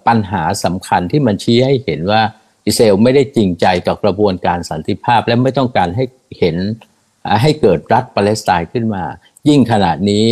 [0.07, 2.22] ปัญหาสำคัญที่มันชี้ให้เห็นว่า
[2.66, 6.05] อิสราเอลไม่ได้จริงใจต่อกระบวนการสันติภาพ และไม่ต้องการให้
[6.38, 6.57] เห็น
[7.42, 9.05] ให้เกิดรัฐปาเลสไตน์ขึ้นมา
[9.48, 10.24] ยิ่งขนาดนี้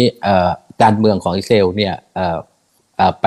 [0.82, 1.94] การเมืองของอิสราเอลเนี่ย
[3.20, 3.24] ไป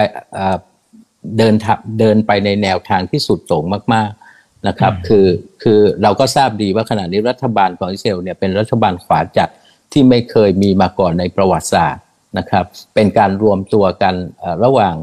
[1.37, 1.53] เดิน
[1.99, 3.63] เดินไปในแนวทางที่สุดโต่ง
[3.93, 5.27] มาก ๆนะครับ คือ
[5.63, 9.49] คือเราก็ทราบดีว่าขณะนี้รัฐบาลของอิสราเอลเนี่ยเป็นรัฐบาลขวาจัด
[9.91, 12.03] ที่ไม่เคยมีมาก่อนในประวัติศาสตร์
[12.37, 12.65] นะครับ
[12.95, 14.15] เป็นการรวมตัวกัน
[14.63, 14.95] ระหว่าง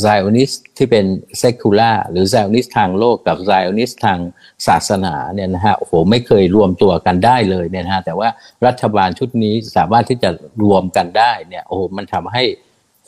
[0.00, 1.04] ไซออนิสต์ที่เป็น
[1.38, 4.18] secular หรือไซออนิสต์ทางโลกกับไซออนิสต์ทาง
[4.66, 8.28] ศาสนาเนี่ยนะฮะโอ้โหไม่เคยรวมตัวกันได้เลยเนี่ยนะฮะแต่ว่า
[8.66, 10.30] รัฐบาลชุดนี้สามารถที่จะ
[10.62, 12.44] รวมกันได้เนี่ยโอ้โหมันทำให้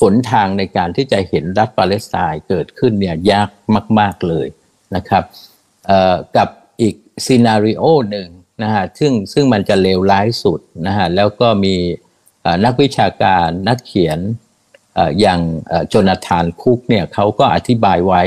[0.01, 3.49] หนทางในการที่จะเห็นรัฐปาเลสไตน์เกิดขึ้นเนี่ยยาก
[3.99, 4.47] มาก ๆเลย
[4.97, 5.25] นะครับ
[6.37, 6.49] กับ
[6.81, 6.95] อีก
[7.27, 8.29] ซีนารีโอหนึ่ง
[8.63, 11.77] นะฮะซึ่งซึ่งมันจะเลวร้ายสุดนะฮะแล้วก็มี
[12.65, 14.19] นักวิชาการนักเขียน
[15.21, 15.41] อย่าง
[15.89, 18.23] โจนาธานคุกเนี่ยเขาก็อธิบายไว้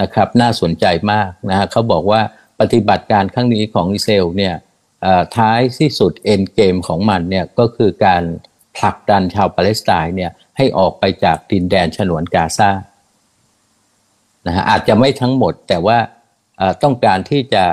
[0.00, 2.20] นะครับน่าสนใจมากนะฮะเขาบอกว่า
[2.60, 4.54] ปฏิบัติการครั้งนี้ของอิสราเอลเนี่ย
[5.36, 8.22] ท้ายที่สุดเอ็นเกมของมันเนี่ยก็คือการ
[8.76, 12.70] ผลักดันชาวปาเลสไตน์เนี่ยให้ออกไปจากดินแดนฉนวนกาซา
[14.46, 15.98] นะฮะอาจจะไม่ทั้งหมดแต่ว่า
[16.82, 17.64] ต้องการที่จะ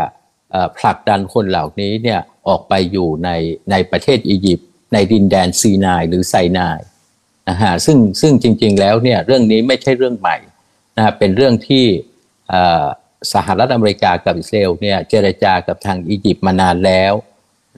[0.78, 3.30] ผลักดันคนเหล่านี้เนี่ยออกไปอยู่ใน
[3.72, 6.80] ในประเทศอียิปต์ ในดินแดนซีนายหรือไซนาย
[7.50, 10.38] นะฮะซึ่งซึ่งจริงๆแล้วเนี่ยเรื่องนี้ไม่ใช่เรื่องใหม่
[10.98, 11.86] นะฮะเป็นเรื่องที่
[13.34, 17.14] สหรัฐอเมริกากับอิสราเอลเนี่ยเจรจากับทางอียิปต์มานานแล้ว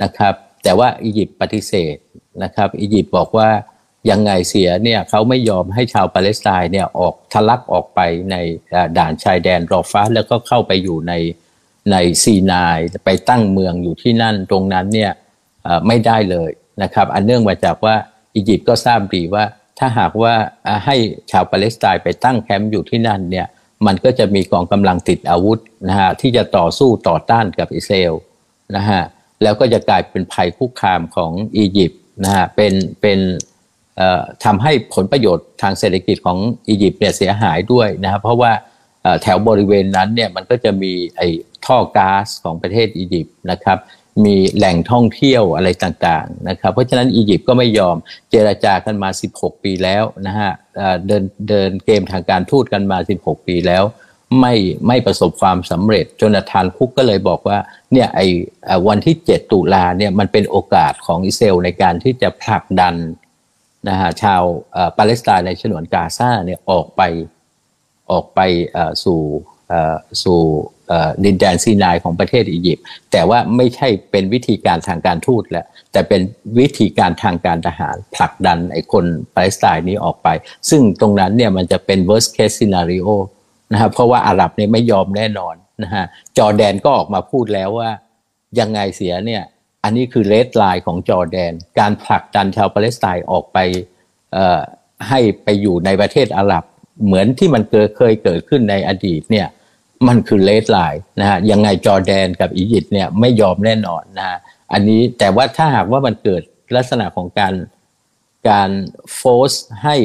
[0.04, 1.96] นะครับ แต่ว่าอียิปต์ปฏิเสธ
[2.44, 3.50] นะครับอียิปต์บอกว่า
[4.10, 8.00] ยังไงเสียเนี่ยเขาไม่ยอมให้ชาวปาเลสไตน์เนี่ยออกทะลักออกไป
[8.32, 8.36] ใน
[8.98, 11.14] ด่านชายแดนรอฟ้าแล้วก็เข้าไปอยู่ใน
[11.92, 15.12] ในซีนายไปตั้งเมืองอยู่ที่นั่นตรงนั้นเนี่ย
[15.88, 16.52] ไม่ได้เลย
[16.84, 17.96] นะครับ อันเนื่องมาจากว่า
[18.36, 19.44] อียิปต์ก็ทราบดีว่า
[19.80, 20.34] ถ้าหากว่า
[20.86, 20.96] ให้
[21.32, 23.48] ชาวปาเลสไตน์ไปตั้งแคมป์อยู่ที่นั่นเนี่ย
[23.86, 28.16] มันก็จะมีกองกำลังติดอาวุธนะฮะที่จะต่อสู้ต่อต้านกับอิสราเอล
[28.76, 29.02] นะฮะ
[29.44, 33.20] แล้วก็จะกลายเป็นภัยคุกคามของอียิปต์นะฮะเป็นเป็น
[34.46, 36.38] ทำให้ผลประโยชน์ทางเศรษฐกิจของ
[36.68, 38.52] อียิปต์เนี่ยเสียหายด้วยนะครับเพราะว่า
[39.22, 41.28] แถวบริเวณนั้นเนี่ยมันก็จะมีไอ้
[41.66, 43.78] ท่อก๊าซของประเทศอียิปต์นะครับ
[44.26, 47.96] มีแหล่งท่องเที่ยวอะไรต่างๆนะครับ เพราะฉะนั้นอียิปต์ก็ไม่ยอม
[48.32, 50.52] เจราจากันมา 16 ปีแล้วนะฮะ
[51.08, 53.84] เดินเดินเกมทางการทูตกันมา 16 ปีแล้ว
[54.40, 54.56] ไม่
[54.88, 57.58] ไม่ประสบความสำเร็จจนทานคุกก็เลยบอกว่า
[57.94, 58.28] เนี่ยไอ้
[58.88, 62.96] วันที่ 7 ตุลาเนี่ยมันเป็นโอกาสของอิสราเอลในการที่จะผลักดัน
[63.90, 64.44] นะฮะชาว
[64.98, 67.02] ปาเลสไตน์ในฉนวนกาซาเนี่ยออกไป
[68.12, 68.40] ออกไป
[69.04, 69.22] สู่
[70.24, 70.40] สู่
[71.26, 76.22] ดินแดนซีนายของประเทศอียิปต์แต่ว่าไม่ใช่เป็นวิธีการทางการทูตแล้วแต่เป็น
[76.60, 80.28] วิธีการทางการทหารผลักดันไอ้คนปาเลสไตน์นี้ออกไป
[80.70, 83.08] ซึ่งตรงนั้นเนี่ยมันจะเป็น worst case scenario
[83.72, 86.06] นะครับเพราะว่าอาหรับเนี่ยไม่ยอมแน่นอนนะฮะ
[86.38, 87.90] จอร์แดนก็ออกมาพูดแล้วว่า
[88.60, 89.44] ยังไงเสียเนี่ย
[89.84, 93.58] อันนี้คือ red line ของจอร์แดน การผลักดันชาวปาเลสไตน์ออกไป
[95.10, 96.64] ให้ไปอยู่ในประเทศอาหรับ
[97.06, 97.64] เหมือนที่มัน
[97.98, 99.48] เคยเกิดขึ้นในอดีตเนี่ย
[100.08, 104.38] มันคือ red line นะฮะยังไงจอร์แดนกับอียิปต์เนี่ยไม่ยอมแน่นอนนะฮะ
[104.74, 106.42] อันนี้แต่ว่าถ้าหากว่ามันเกิด
[106.76, 107.54] ลักษณะของการ
[108.50, 108.70] การ
[109.16, 109.52] โฟส
[109.84, 109.96] ให้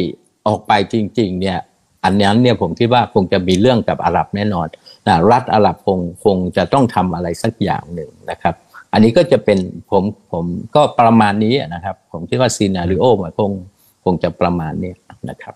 [0.47, 1.59] ออกไปจริง ๆ เนี่ย
[2.05, 4.67] อันนั้นเนี่ยผมคิดว่าคงจะมีเรื่องกับอาหรับแน่นอน
[5.07, 8.55] นะรัฐอาหรับคงคงจะต้องทำอะไรสักอย่างหนึ่งนะครับ
[8.93, 9.59] อันนี้ก็จะเป็น
[9.91, 13.51] ผมผมก็ประมาณนี้นะครับ ผมคิดว่าซีนารีโอมันคง
[14.05, 14.93] คงจะประมาณนี้
[15.31, 15.55] นะครับ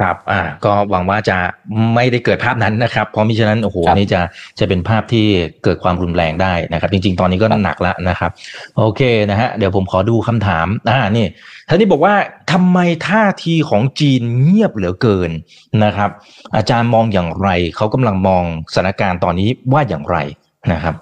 [0.00, 1.38] ครับอ่าก็หวังว่าจะ
[1.94, 4.20] ไม่ได้เกิดภาพนั้นนะครับ เพราะมิฉะนั้นโอ้โหนี่จะ
[4.58, 5.26] จะเป็นภาพที่
[5.64, 8.30] เกิดความรุนแรงได้นะครับ จริง ๆ ตอนนี้ก็หนักแล้วนะครับ
[8.76, 11.26] โอเคนะฮะเดี๋ยวผมขอดูคำถามอ่านี่
[11.68, 12.14] ท่านนี้บอกว่า
[12.52, 15.30] ทำไมท่าทีของจีนเงียบเหลือเกิน
[15.84, 16.10] นะครับ
[16.56, 20.16] อาจารย์มองอย่างไรเขากำลังมองสถานการณ์ตอนนี้ว่าอย่างไร
[20.72, 20.94] นะครับ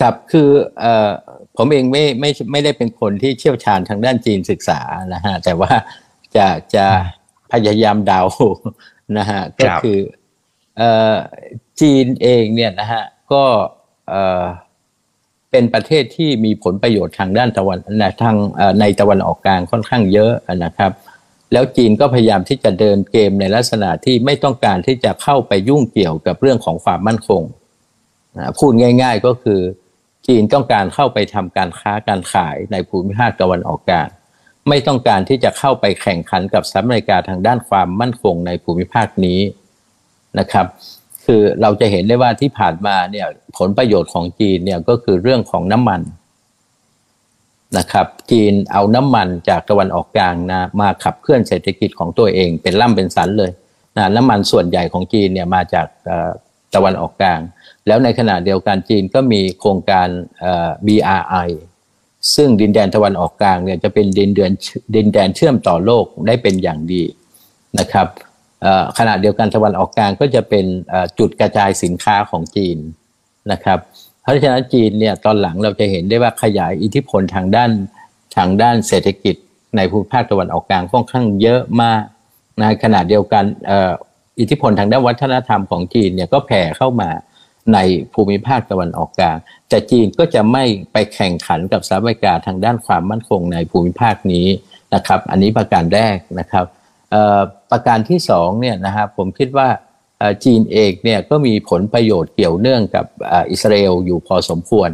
[0.00, 0.48] ครับคือ
[0.80, 1.10] เอ่อ
[1.56, 4.80] ผมเองไม่ไม่ไม่ได้เป็นคนที่เชี่ยวชาญทางด้านจีนศึกษา
[5.14, 5.72] นะฮะแต่ว่า
[6.36, 6.86] จะจะ
[7.52, 8.20] พยายามเดา
[9.18, 9.98] นะฮะก็คือ
[11.80, 13.44] จีนเองเนี่ยนะฮะก็
[15.50, 17.78] เป็นประเทศที่มีผลประโยชน์ทางด้านตะวัน
[18.22, 18.36] ทาง
[18.80, 20.32] ในตะวันออกกลางค่อนข้างเยอะ
[20.64, 20.92] นะครับ
[21.52, 27.42] แล้วจีนก็พยายามที่จะเดินเกมในลักษณะที่ไม่ต้องการที่จะเข้าไปยุ่งเกี่ยวกับเรื่องของความมั่นคง
[28.58, 28.72] พูด
[29.02, 29.60] ง่าย ๆก็คือ
[30.26, 34.08] จีนต้องการเข้าไปทำการค้าการขายในภูมิภาคตะวันออกกลาง
[34.70, 39.40] ไม่ต้องการที่จะเข้าไปแข่งขันกับสหรัฐอเมริกาทางด้านความมั่นคงในภูมิภาคนี้
[40.38, 40.66] นะครับ
[41.24, 43.26] คือเราจะเห็นได้ว่าที่ผ่านมาเนี่ย
[43.58, 46.00] ผลประโยชน์ของจีนเนี่ยก็คือเรื่องของน้ำมัน
[47.78, 53.50] นะครับ จีนเอาน้ำมันจากตะวันออกกลางนะมาขับเคลื่อนเศรษฐกิจของตัวเองเป็นล่ำเป็นสันเลย
[53.96, 55.86] นะน้ำมันส่วนใหญ่ของจีนเนี่ยมาจาก
[56.74, 57.40] ตะวันออกกลาง
[57.86, 60.08] แล้วในขณะเดียวกันจีนก็มีโครงการ
[60.86, 61.50] BRI
[62.34, 64.52] ซึ่งดินแดนตะวันออกกลางเนี่ยจะเป็นดินแดน
[64.94, 67.02] ดินแดนเชื่อมต่อโลกได้เป็นอย่างดี
[67.78, 68.06] นะครับ
[68.98, 70.64] ขณะเดียวกันตะวันออกกลางก็จะเป็น
[71.18, 72.78] จุดกระจายสินค้าของจีน
[73.52, 73.78] นะครับ
[74.22, 77.70] เพราะฉะนั้นจีนเนี่ยตอนหลังเราจะเห็นได้ว่าขยายอิทธิพลทางด้าน
[78.36, 79.36] ทางด้านเศรษฐกิจ
[79.76, 82.02] ในภูมิภาคตะวันออกกลางค่อนข้างเยอะมาก
[82.60, 83.44] ในขณะเดียวกัน
[84.40, 87.10] อิทธิพลทางด้านวัฒนธรรมของจีนเนี่ยก็แผ่เข้ามา
[87.74, 87.78] ใน
[88.14, 89.36] ภูมิภาคตะวันออกกลาง
[89.68, 94.46] แต่จีนก็จะไม่ไปแข่งขันกับสหรัฐอเมริกาทางด้านความมั่นคงในภูมิภาคนี้
[94.94, 96.66] นะครับ อันนี้ประการแรกนะครับ
[97.70, 99.68] ประการที่สองเนี่ยนะครับผมคิดว่า
[100.44, 103.06] จีนเองเนี่ยก็มีผลประโยชน์เกี่ยวเนื่องกับ
[103.50, 104.90] อิสราเอลอยู่พอสมควร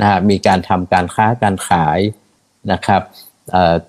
[0.00, 1.98] นะฮะมีการทำการค้าการขาย
[2.72, 3.02] นะครับ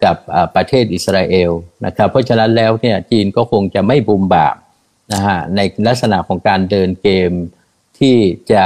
[0.03, 0.15] กับ
[0.55, 1.51] ประเทศอิสราเอล
[1.85, 4.55] นะครับเพราะฉะนั้นแล้วเนี่ยจีนก็คงจะไม่บุมบาป
[5.13, 7.31] นะฮะในลักษณะของการเดินเกม
[7.99, 8.15] ที่
[8.51, 8.63] จะ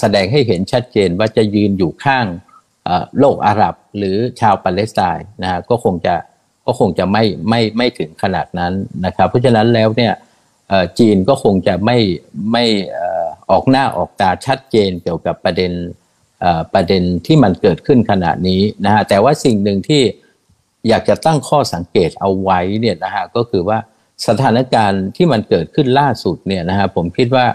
[0.00, 2.26] แสดงให้เห็นชัดเจนว่าจะยืนอยู่ข้าง
[3.18, 6.14] โลกอาหรับหรือชาวปาเลสไตน์นะฮะก็คงจะ
[6.66, 8.72] ก็คงจะไม่ไม่ไม่ถึงขนาดนั้น
[9.04, 10.12] นะครับเพราะฉะนั้นแล้วเนี่ย
[10.98, 11.98] จีนก็คงจะไม่
[12.52, 12.64] ไม่
[13.50, 15.72] ออกหน้าออกตาชัดเจนเกี่ยวกับประเด็น
[16.74, 20.02] ประเด็นที่มันเกิดขึ้นขณะนี้นะฮะแต่ว่าสิ่งหนึ่งที่
[20.88, 23.78] อยากจะตั้งข้อสังเกตเอาไว้เนี่ยนะฮะก็คือว่า
[24.28, 27.46] สถานการณ์ที่มันเกิดขึ้นล่าสุดเนี่ยนะฮะผมคิดว่า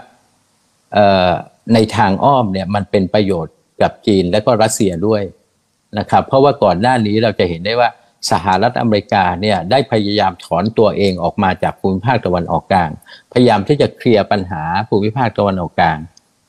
[1.74, 5.22] ในทางอ้อมเนี่ยมันเป็นประโยชน์กับจีนและก็รัสเซียด้วย
[5.98, 7.88] นะครับเพราะว่าก่อนหน้านี้เราจะเห็นได้ว่า
[8.30, 12.90] สหรัฐอเมริกาเนี่ยได้พยายามถอนตัวเองออกมาจากภูมิภาคตะวันออกกลาง
[13.32, 15.98] พยายามที่จะเคลียร์ปัญหาภูมิภาคตะวันออกกลาง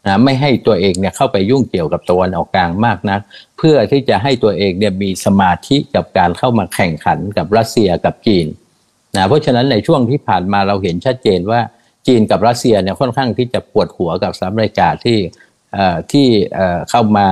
[0.08, 3.22] นะไม่ให้ตัวเองเนี่ยเข้าไปยุ่งเกี่ยวกับตะวันออกกลางมากนัก
[3.58, 8.48] เพื่อที่จะให้ตัวเองเนี่ยมีสมาธิกับการเข้ามาแข่งขันกับรัสเซียกับจีน
[9.16, 11.60] นะเพราะฉะนั้นในช่วงที่ผ่านมาเราเห็นชัดเจนว่า
[12.08, 15.20] จีนกับรัสเซียเนี่ยค่อนข้างที่จะปวดหัวกับสหรัฐอเมริกาที่
[16.12, 16.28] ที่
[16.90, 17.28] เข้ามา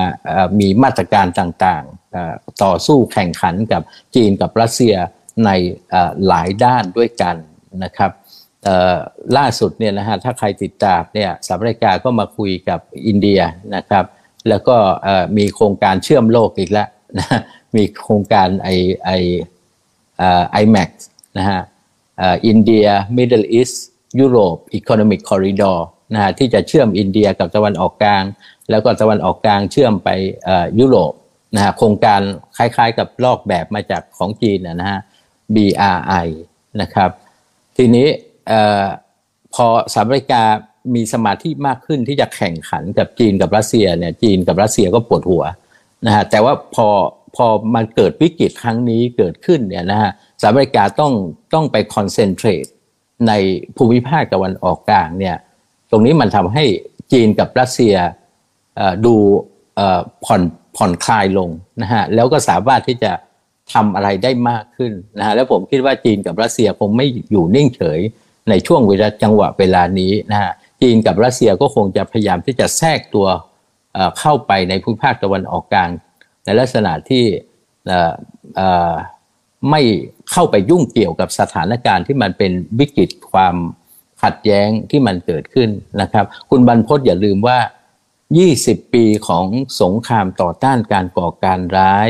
[0.60, 3.82] มีมาตรการต่างๆ ต่อสู้แข่งขันกับ
[4.16, 4.96] จีนกับรัสเซีย
[5.46, 5.50] ใน
[6.28, 7.36] หลายด้านด้วยกัน
[7.84, 8.12] นะครับ
[9.38, 13.40] ล่าสุดเนี่ยนะฮะถ้าใครติดตามเนี่ยสหรัฐอเมริกาก็มาคุยกับอินเดีย
[13.76, 14.06] นะครับ
[14.50, 14.76] แล้วก็
[15.38, 17.40] มีโครงการเชื่อมโลกอีกแล้วนะ
[17.76, 18.70] มีโครงการไอ
[19.06, 19.12] ไอ
[20.52, 20.90] IMEC
[21.38, 21.62] นะฮะ
[22.48, 23.72] อินเดีย Middle East
[24.20, 28.24] ยุโรป Economic Corridor นะฮะที่จะเชื่อมอินเดียกับตะวันออกกลาง
[28.70, 30.10] แล้วก็ตะวันออกกลางเชื่อมไป
[30.80, 31.14] ยุโรป
[31.56, 32.22] นะฮะโครงการ
[32.58, 35.00] คล้ายๆกับลอกแบบมาจากของจีนนะฮะ
[35.56, 36.28] BRI
[36.82, 37.10] นะครับ
[37.78, 38.08] ทีนี้
[39.54, 40.44] พอสหรัฐอเมริกา
[40.96, 45.44] มีสมาธิมากขึ้นที่จะแข่งขันกับจีนกับรัสเซียเนี่ยจีนกับรัสเซียก็ปวดหัว
[46.06, 46.88] นะฮะแต่ว่าพอ
[47.36, 47.46] พอ
[47.76, 51.14] มันเกิดวิกฤตครั้งนี้เกิดขึ้นเนี่ยนะฮะสหรัฐอเมริกาต้อง
[51.54, 52.66] ต้องไปคอนเซนเทรต
[53.28, 53.34] ใน
[53.78, 55.36] ภูมิภาคตะวันออกกลางเนี่ย
[55.92, 56.66] ตรงนี้มันทำให้
[57.12, 57.96] จีนกับรัสเซีย
[59.06, 59.16] ดู
[60.26, 60.42] ผ่อน
[60.78, 61.50] ผ่อนคลายลง
[61.82, 63.12] นะฮะแล้วก็สามารถที่จะ
[63.74, 68.00] ทำอะไรได้มากขึ้นนะฮะแล้วผมคิดว่าจีนกับรัสเซียคงไม่อยู่นิ่งเฉย
[68.50, 70.52] ในช่วงเวลาจังหวะเวลานี้นะฮะ
[70.82, 73.28] จีนกับรัสเซียก็คงจะพยายามที่จะแทรกตัว
[74.20, 75.90] เข้าไปในภูมิภาคตะวันออกกลาง
[76.46, 77.24] ในลักษณะที่
[79.70, 79.82] ไม่
[80.32, 83.56] เข้าไปยุ่งเกี่ยวกับสถานการณ์ที่มันเป็นวิกฤตความ
[84.24, 85.70] ขัดแย้งที่มันเกิดขึ้น
[86.02, 87.60] นะครับ คุณบรรพศอย่าลืมว่า
[88.26, 89.46] 20 ปีของ
[89.82, 92.10] สงครามต่อต้านการก่อการร้าย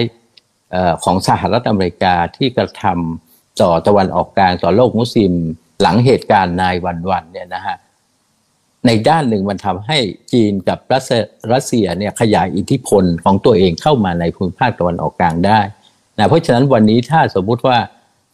[1.03, 5.33] ของสหรัฐอเมริกาที่กระทำต่อตะวันออกกลางต่อโลกมุสลิม
[5.81, 6.75] หลังเหตุการณ์นาย
[7.09, 7.77] วันๆเนี่ยนะฮะ
[8.85, 9.97] ในด้านหนึ่งมันทำให้
[10.33, 15.59] จีนกับรัสเซียเนี่ยขยายอิทธิพลของตัวเองเข้ามาในภูมิภาคตะวันออกกลางได้
[16.21, 17.77] นะเพราะฉะนั้นวันนี้ถ้าสมมุติว่า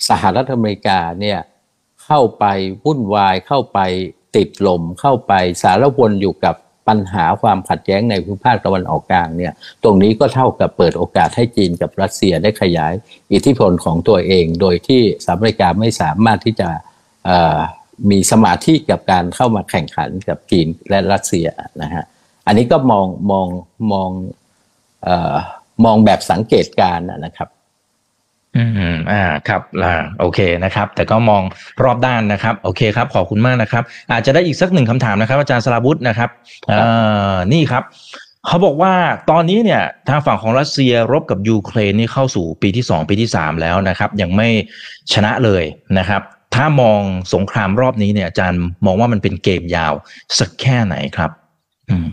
[0.09, 1.39] สหรัฐอเมริกาเนี่ย
[2.05, 2.45] เข้าไป
[2.83, 3.79] วุ่นวายเข้าไป
[4.35, 5.33] ติดลมเข้าไป
[5.63, 6.55] สารวนอยู่กับ
[6.87, 12.93] ปัญหาความขัดแย้งในภูมิภาคตะวันออกกลางเนี่ยตรงนี้ก็เท่ากับเปิดโอกาสให้จีนกับรัสเซียได้ขยาย
[13.33, 16.69] อิทธิพลของตัวเอง โดยที่สหรัฐอเมริกาไม่สามารถที่จะ
[18.09, 21.47] มีสมาธิกับการเข้ามาแข่งขันกับจีนและรัสเซีย
[21.81, 22.03] นะฮะ
[22.47, 23.47] อันนี้ก็มองมอง
[23.91, 24.09] มอง
[25.05, 25.07] อ
[25.85, 27.49] มองแบบสังเกตการนะครับ
[28.57, 31.41] อืมอ่าครับอ่าโอเคนะครับ แต่ก็มอง
[31.83, 36.29] รอบด้านนะครับ โอเคครับ ขอบคุณมากนะครับ อาจจะได้อีกสักหนึ่งคำถามนะครับ อาจารย์สราวุธนะครับ
[36.71, 37.83] อ่านี่ครับ
[38.47, 38.93] เขาบอกว่า
[39.31, 44.47] ตอนนี้เนี่ยทางฝั่งของรัสเซียรบกับยูเครนนี่เข้าสู่ปีที่สองปีที่สามแล้วนะครับ ยังไม่
[45.13, 45.63] ชนะเลย
[45.97, 46.21] นะครับ
[46.55, 47.01] ถ้ามอง
[47.33, 49.93] สงครามรอบนี้เนี่ยอาจารย์มองว่ามันเป็นเกมยาว
[50.39, 51.31] สักแค่ไหนครับ
[51.89, 52.09] อืม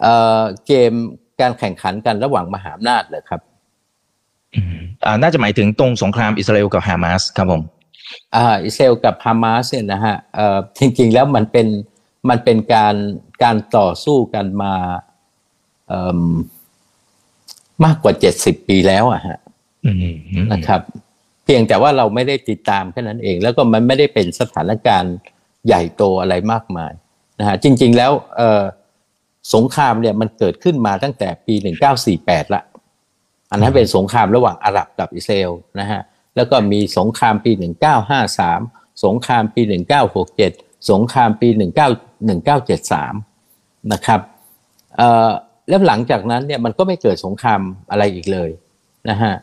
[0.00, 0.92] เอ่อเกม
[1.40, 3.40] การแข่งขันกันระหว่างมหาอำนาจเลยครับ
[5.22, 7.62] น่าจะหมายถึงตรงสงครามอิสราเอลกับฮามาสครับผม
[8.36, 11.66] อ่าอิสราเอลกับฮามาสเนี่ยนะฮะเอ่อจริง ๆ แล้วมันเป็น
[12.28, 12.94] มันเป็นการ
[13.42, 14.74] การต่อสู้กันมา
[15.88, 16.20] เอิ่ม
[17.84, 19.38] มากกว่าเจ็ดสิบปีแล้วอะฮะ
[19.86, 20.16] อืม
[20.52, 20.80] นะครับ
[21.44, 25.14] เพียงแต่ว่าเราไม่ได้ติดตามแค่นั้นเอง แล้วก็มันไม่ได้เป็นสถานการณ์
[25.66, 26.92] ใหญ่โตอะไรมากมาย
[27.38, 28.62] นะฮะจริง ๆ แล้วเออ
[29.54, 31.54] สงครามเนี่ยมันเกิดขึ้นมาตั้งแต่ปี
[32.04, 32.62] 1948ละ
[33.52, 36.00] อันนั้นเป็นสงครามระหว่างอาหรับกับอิสราเอลนะฮะ
[36.36, 37.52] แล้วก็มีสงครามปี
[38.26, 39.62] 1953 สงครามปี
[40.26, 41.60] 1967 สงครามปี 19
[42.30, 44.20] 1973 นะครับ
[44.96, 45.30] เอ่อ
[45.68, 48.50] แล้วหลังจากนั้นเนี่ยมันก็ไม่เกิดสงครามอะไรอีกเลย
[49.10, 49.34] นะฮะ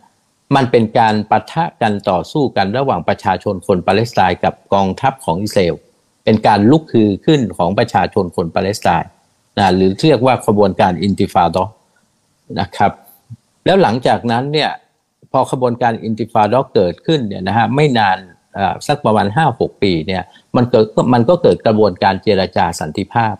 [0.55, 5.75] มันเป็นการปะทะกันต่อสู้กันระหว่างประชาชนคนปาเลสไตน์กับกองทัพของอิสราเอล
[6.23, 9.09] เป็นการลุกคือขึ้นของประชาชนคนปาเลสไตน์
[9.57, 11.63] นะหรือเรียกว่าขบวนการอินติฟาดอ
[12.59, 12.91] นะครับ
[13.65, 14.71] แล้วหลังจากนั้นเนี่ย
[15.31, 18.17] พอขบวนการอินติฟาดอเกิดขึ้นเนี่ยนะฮะไม่นาน
[18.87, 20.23] สักประมาณ5-6ปีเนี่ย
[20.55, 23.35] มันเกิดมันก็เกิดกระบวนการเจรจาสันติภาพ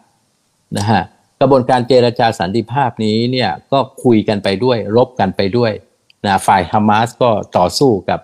[0.78, 1.02] นะฮะ
[1.42, 5.72] กระบวนการเจรจาสันติภาพนี้เนี่ยก็คุยกันไปด้วยรบกันไปด้วย
[6.26, 8.22] นะฝ่ายฮามาสก็ต่อสู้กับ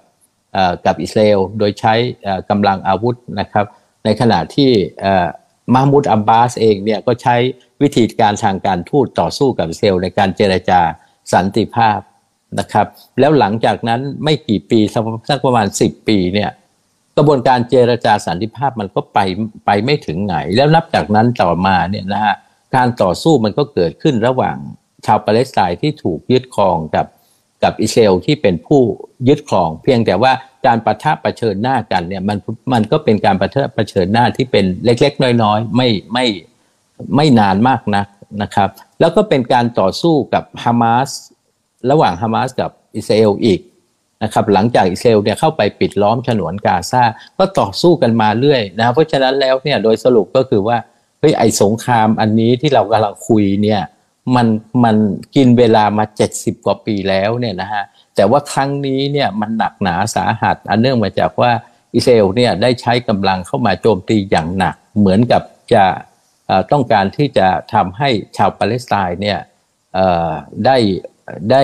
[0.86, 1.93] กับอิสราเอลโดยใช้
[2.50, 3.66] กำลังอาวุธนะครับ
[4.06, 4.72] ในขณะที่
[5.74, 7.36] มาฮ์มุดอับบาสเองเนี่ยก็ใช้
[7.82, 10.82] วิธีการทางการทูตต่อสู้กับอิสราเอลในการเจรจา
[11.34, 11.99] สันติภาพ
[12.59, 12.88] นะครับ
[13.19, 16.51] แล้วหลังจากนั้นไม่กี่ปีสักประมาณ 10 ปีเนี่ย
[17.17, 19.19] กระบวนการเจรจาสันติภาพมันก็ไป
[19.65, 22.36] ไปไม่ถึงไหน แล้วนับจากนั้นต่อมาเนี่ยนะฮะ
[22.76, 24.57] การต่อสู้มันก็เกิดขึ้นระหว่าง
[25.05, 27.07] ชาวปาเลสไตน์ที่ถูกยึดครองกับ
[27.63, 28.82] กับอิสราเอลที่เป็นผู้
[29.28, 30.32] ยึดครอง เพียงแต่ว่า
[30.65, 32.38] การประทะประเชิญหน้ากันเนี่ยมัน
[32.73, 36.26] มันก็เป็นการประทะประเชิญหน้าที่เป็นเล็ก ๆ น้อย ๆ ไม่ไม่
[37.15, 38.07] ไม่นานมากนัก
[38.41, 38.69] นะครับ
[38.99, 41.09] แล้วก็เป็นการต่อสู้กับฮามาส
[41.91, 43.59] ระหว่างฮามาสกับอิสราเอลอีก
[44.23, 47.03] นะครับหลังจากอิสราเอลเนี่ยเข้าไปปิดล้อมฉนวนกาซา
[47.38, 50.78] ก็ต่อสู้กันมาเรื่อยนะเพราะฉะนั้นแล้วเนี่ยโดยสรุปก็คือว่า
[51.19, 53.82] เฮ้ยไอสงครามอันนี้ที่เรากำลังคุยเนี่ย
[54.36, 54.47] มัน
[54.84, 54.95] มัน
[55.36, 56.05] กินเวลามา
[56.36, 57.84] 70 กว่าปีแล้วเนี่ยนะฮะ
[58.15, 61.51] แต่ว่าครั้งนี้เนี่ยมันหนักหนาสาหัส อันเนื่องมาจากว่า
[61.95, 65.41] อิสราเอลเนี่ยได้ใช้กำลังเข้ามาโจมตีอย่างหนัก เหมือนกับ
[65.73, 65.84] จะ
[66.72, 69.39] ต้องการที่จะทำให้ชาวปาเลสไตน์เนี่ย
[70.66, 70.78] ได้
[71.52, 71.64] ได้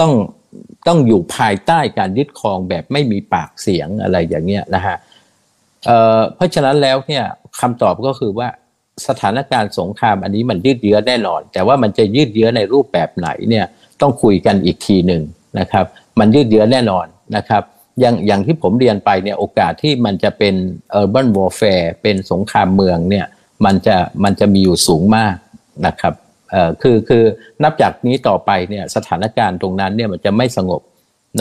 [0.00, 0.12] ต้อง
[0.88, 4.96] ต้องอยู่ภายใต้การยึดครองแบบไม่มีปากเสียงอะไรอย่างเงี้ยนะฮะ
[5.86, 7.24] เเพราะฉะนั้นแล้วเนี่ย
[7.60, 8.48] คำตอบก็คือว่า
[9.08, 13.66] สถานการณ์สงครามอันนี้มันยืดเยื้อแน่นอน แต่ว่ามันจะยืดเยื้อในรูปแบบไหนเนี่ย
[14.00, 15.22] ต้องคุยกันอีกทีหนึ่ง
[15.60, 15.84] นะครับ
[16.18, 17.62] มันยืดเยื้อแน่นอนนะครับ
[18.00, 20.54] อย่างอย่างที่ผมเรียนไปเนี่ยโอกาสที่มันจะเป็น
[21.00, 23.26] urban warfare เป็นสงครามเมืองเนี่ย
[23.64, 25.36] มันจะมันจะมีอยู่สูงมาก
[25.86, 26.14] นะครับ
[26.50, 27.24] เอ่อคือคือ
[27.62, 30.82] นับจากนี้ต่อไปเนี่ยสถานการณ์ตรงนั้นเนี่ยมันจะไม่สงบ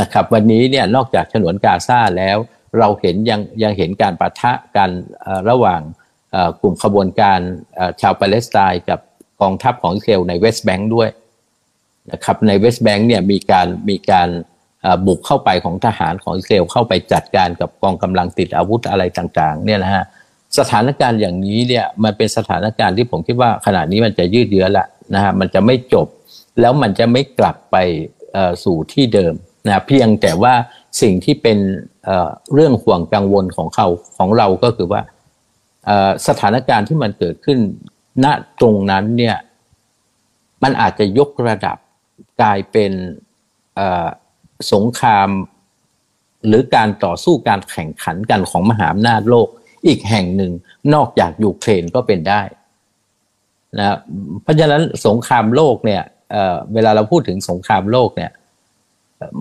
[0.01, 2.37] นะครับวันนี้เนี่ยนอกจากฉนวนกาซาแล้ว
[2.79, 4.89] เราเห็นยังยังเห็นการปะทะกัน
[5.49, 5.81] ระหว่าง
[6.61, 7.39] กลุ่มขบวนการ
[8.01, 8.99] ชาวปาเลสไตน์กับ
[9.41, 11.09] กองทัพของอิสราเอลในเวสต์แบงค์ด้วย
[12.11, 14.29] นะครับในเวสต์แบงค์เนี่ยมีการมีการ
[15.07, 20.03] บุกเข้าไปของทหารของอิสราเอลเข้าไปจัดการกับกองกำลังติดอาวุธอะไรต่างๆเนี่ยนะฮะ
[20.59, 26.07] สถานการณ์อย่างนี้เนี่ยมันเป็นสถานการณ์ที่ผมคิดว่าขณะนี้มันจะยืดเยื้อละนะฮะมันจะไม่จบ
[26.59, 27.77] แล้วมันจะไม่กลับไป
[28.63, 29.33] สู่ที่เดิม
[29.65, 30.53] นะเพียงแต่ว่า
[31.01, 31.57] สิ่งที่เป็น
[32.53, 35.01] เรื่องห่วงกังวลของเขาของเราก็คือว่า
[36.27, 37.59] สถานการณ์ที่มันเกิดขึ้น
[38.23, 38.25] ณ
[38.59, 39.37] ตรงนั้นเนี่ย
[40.63, 41.77] มันอาจจะยกระดับ
[42.41, 42.91] กลายเป็น
[44.73, 45.29] สงคราม
[46.47, 49.47] หรือการต่อสู้การแข่งขันกันของมหาอำนาจโลก
[49.87, 50.51] อีกแห่งหนึ่ง
[50.93, 52.41] นอกจากยูเครนก็เป็นได้
[53.79, 53.97] นะ
[54.43, 56.01] เพราะฉะนั้นสงครามโลกเนี่ย
[56.31, 58.31] เเวลาเราพูดถึงสงครามโลกเนี่ย
[59.17, 59.31] เอ่อ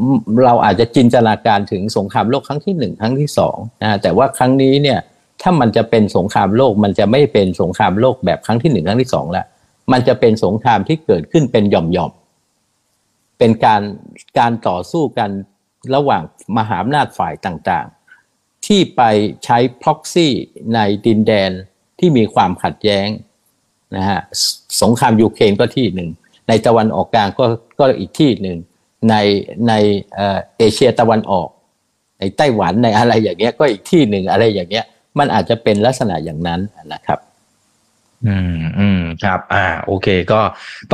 [0.45, 4.99] เราอาจจะจินตนาการถึงสงครามโลกครั้งที่หนึ่งครั้งที่สองนะแต่ว่าครั้งนี้เนี่ย
[5.43, 9.47] ถ้ามันจะเป็นสงครามโลกมันจะไม่เป็นสงครามโลกแบบครั้งที่หนึ่งครั้งที่สองแล้ว
[9.93, 12.24] มันจะเป็นสงครามที่เกิดขึ้นเป็นหย่อมๆ
[13.39, 13.83] เป็นการ
[14.39, 15.31] การต่อสู้กัน
[15.95, 16.23] ระหว่าง
[16.57, 19.03] มหาอำนาจฝ่ายต่างๆ ที่ไป
[19.45, 20.33] ใช้พ็อกซี่
[20.75, 21.51] ในดินแดน
[21.99, 23.09] ที่มีความขัดแย้ง
[23.97, 24.21] นะฮะ
[24.83, 26.11] สงครามยูเครนก็ที่หนึ่ง
[26.49, 27.47] ในตะวันออกกลางก็
[27.79, 28.59] ก็อีกที่หนึ่ง
[29.11, 29.15] ใน
[29.69, 29.73] ใน
[30.15, 31.49] เอเชียตะวันออก
[32.19, 34.85] ในไต้หวันในอะไรอย่างเงี้ยก็อีกที่หนึ่งอะไรอย่างเงี้ย
[35.19, 36.61] มันอาจจะเป็นลักษณะอย่างนั้น
[36.93, 37.19] นะครับ
[38.29, 40.41] อืมอืมครับ อ่า โอเค ก็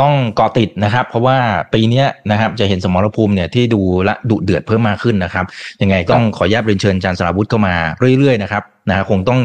[0.00, 1.38] ต้องเกาะติดนะครับ เพราะว่า
[1.74, 5.44] ปีเนี้ยนะครับจะเห็นสมรภูมิเนี่ยที่ดูและดุเดือดเพิ่มมากขึ้นนะครับ
[5.82, 7.74] ยังไงต้องขออนุญาตเรียนเชิญอาจารย์สราวุธเข้ามา
[8.18, 9.40] เรื่อยๆนะครับนะฮะคงต้อง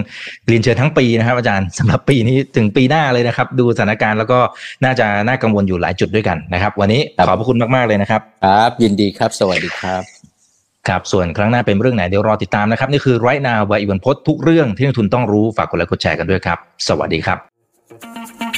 [0.47, 4.39] เรียนเชิญทั้งปีนะครับอาจารย์สำหรับปีนี้ถึงปีหน้าเลยนะครับ ดูสถานการณ์แล้วก็
[4.83, 10.03] น่าจะน่ากังวลอยู่หลายจุดด้วยกันนะครับ วันนี้ครับขอบพระคุณมากๆเลยนะครับครับ ยินดีครับ สวัสดีครับ
[10.87, 16.57] ครับส่วนครั้งหน้าเป็นเรื่องไหนเดี๋ยวรอติดตามนะครับ นี่คือ right now ใบอีวันพศทุกเรื่องที่นักทุนต้องรู้ฝากกดไลค์กดแชร์กันด้วยครับ
[16.87, 17.54] สวัสดีครับ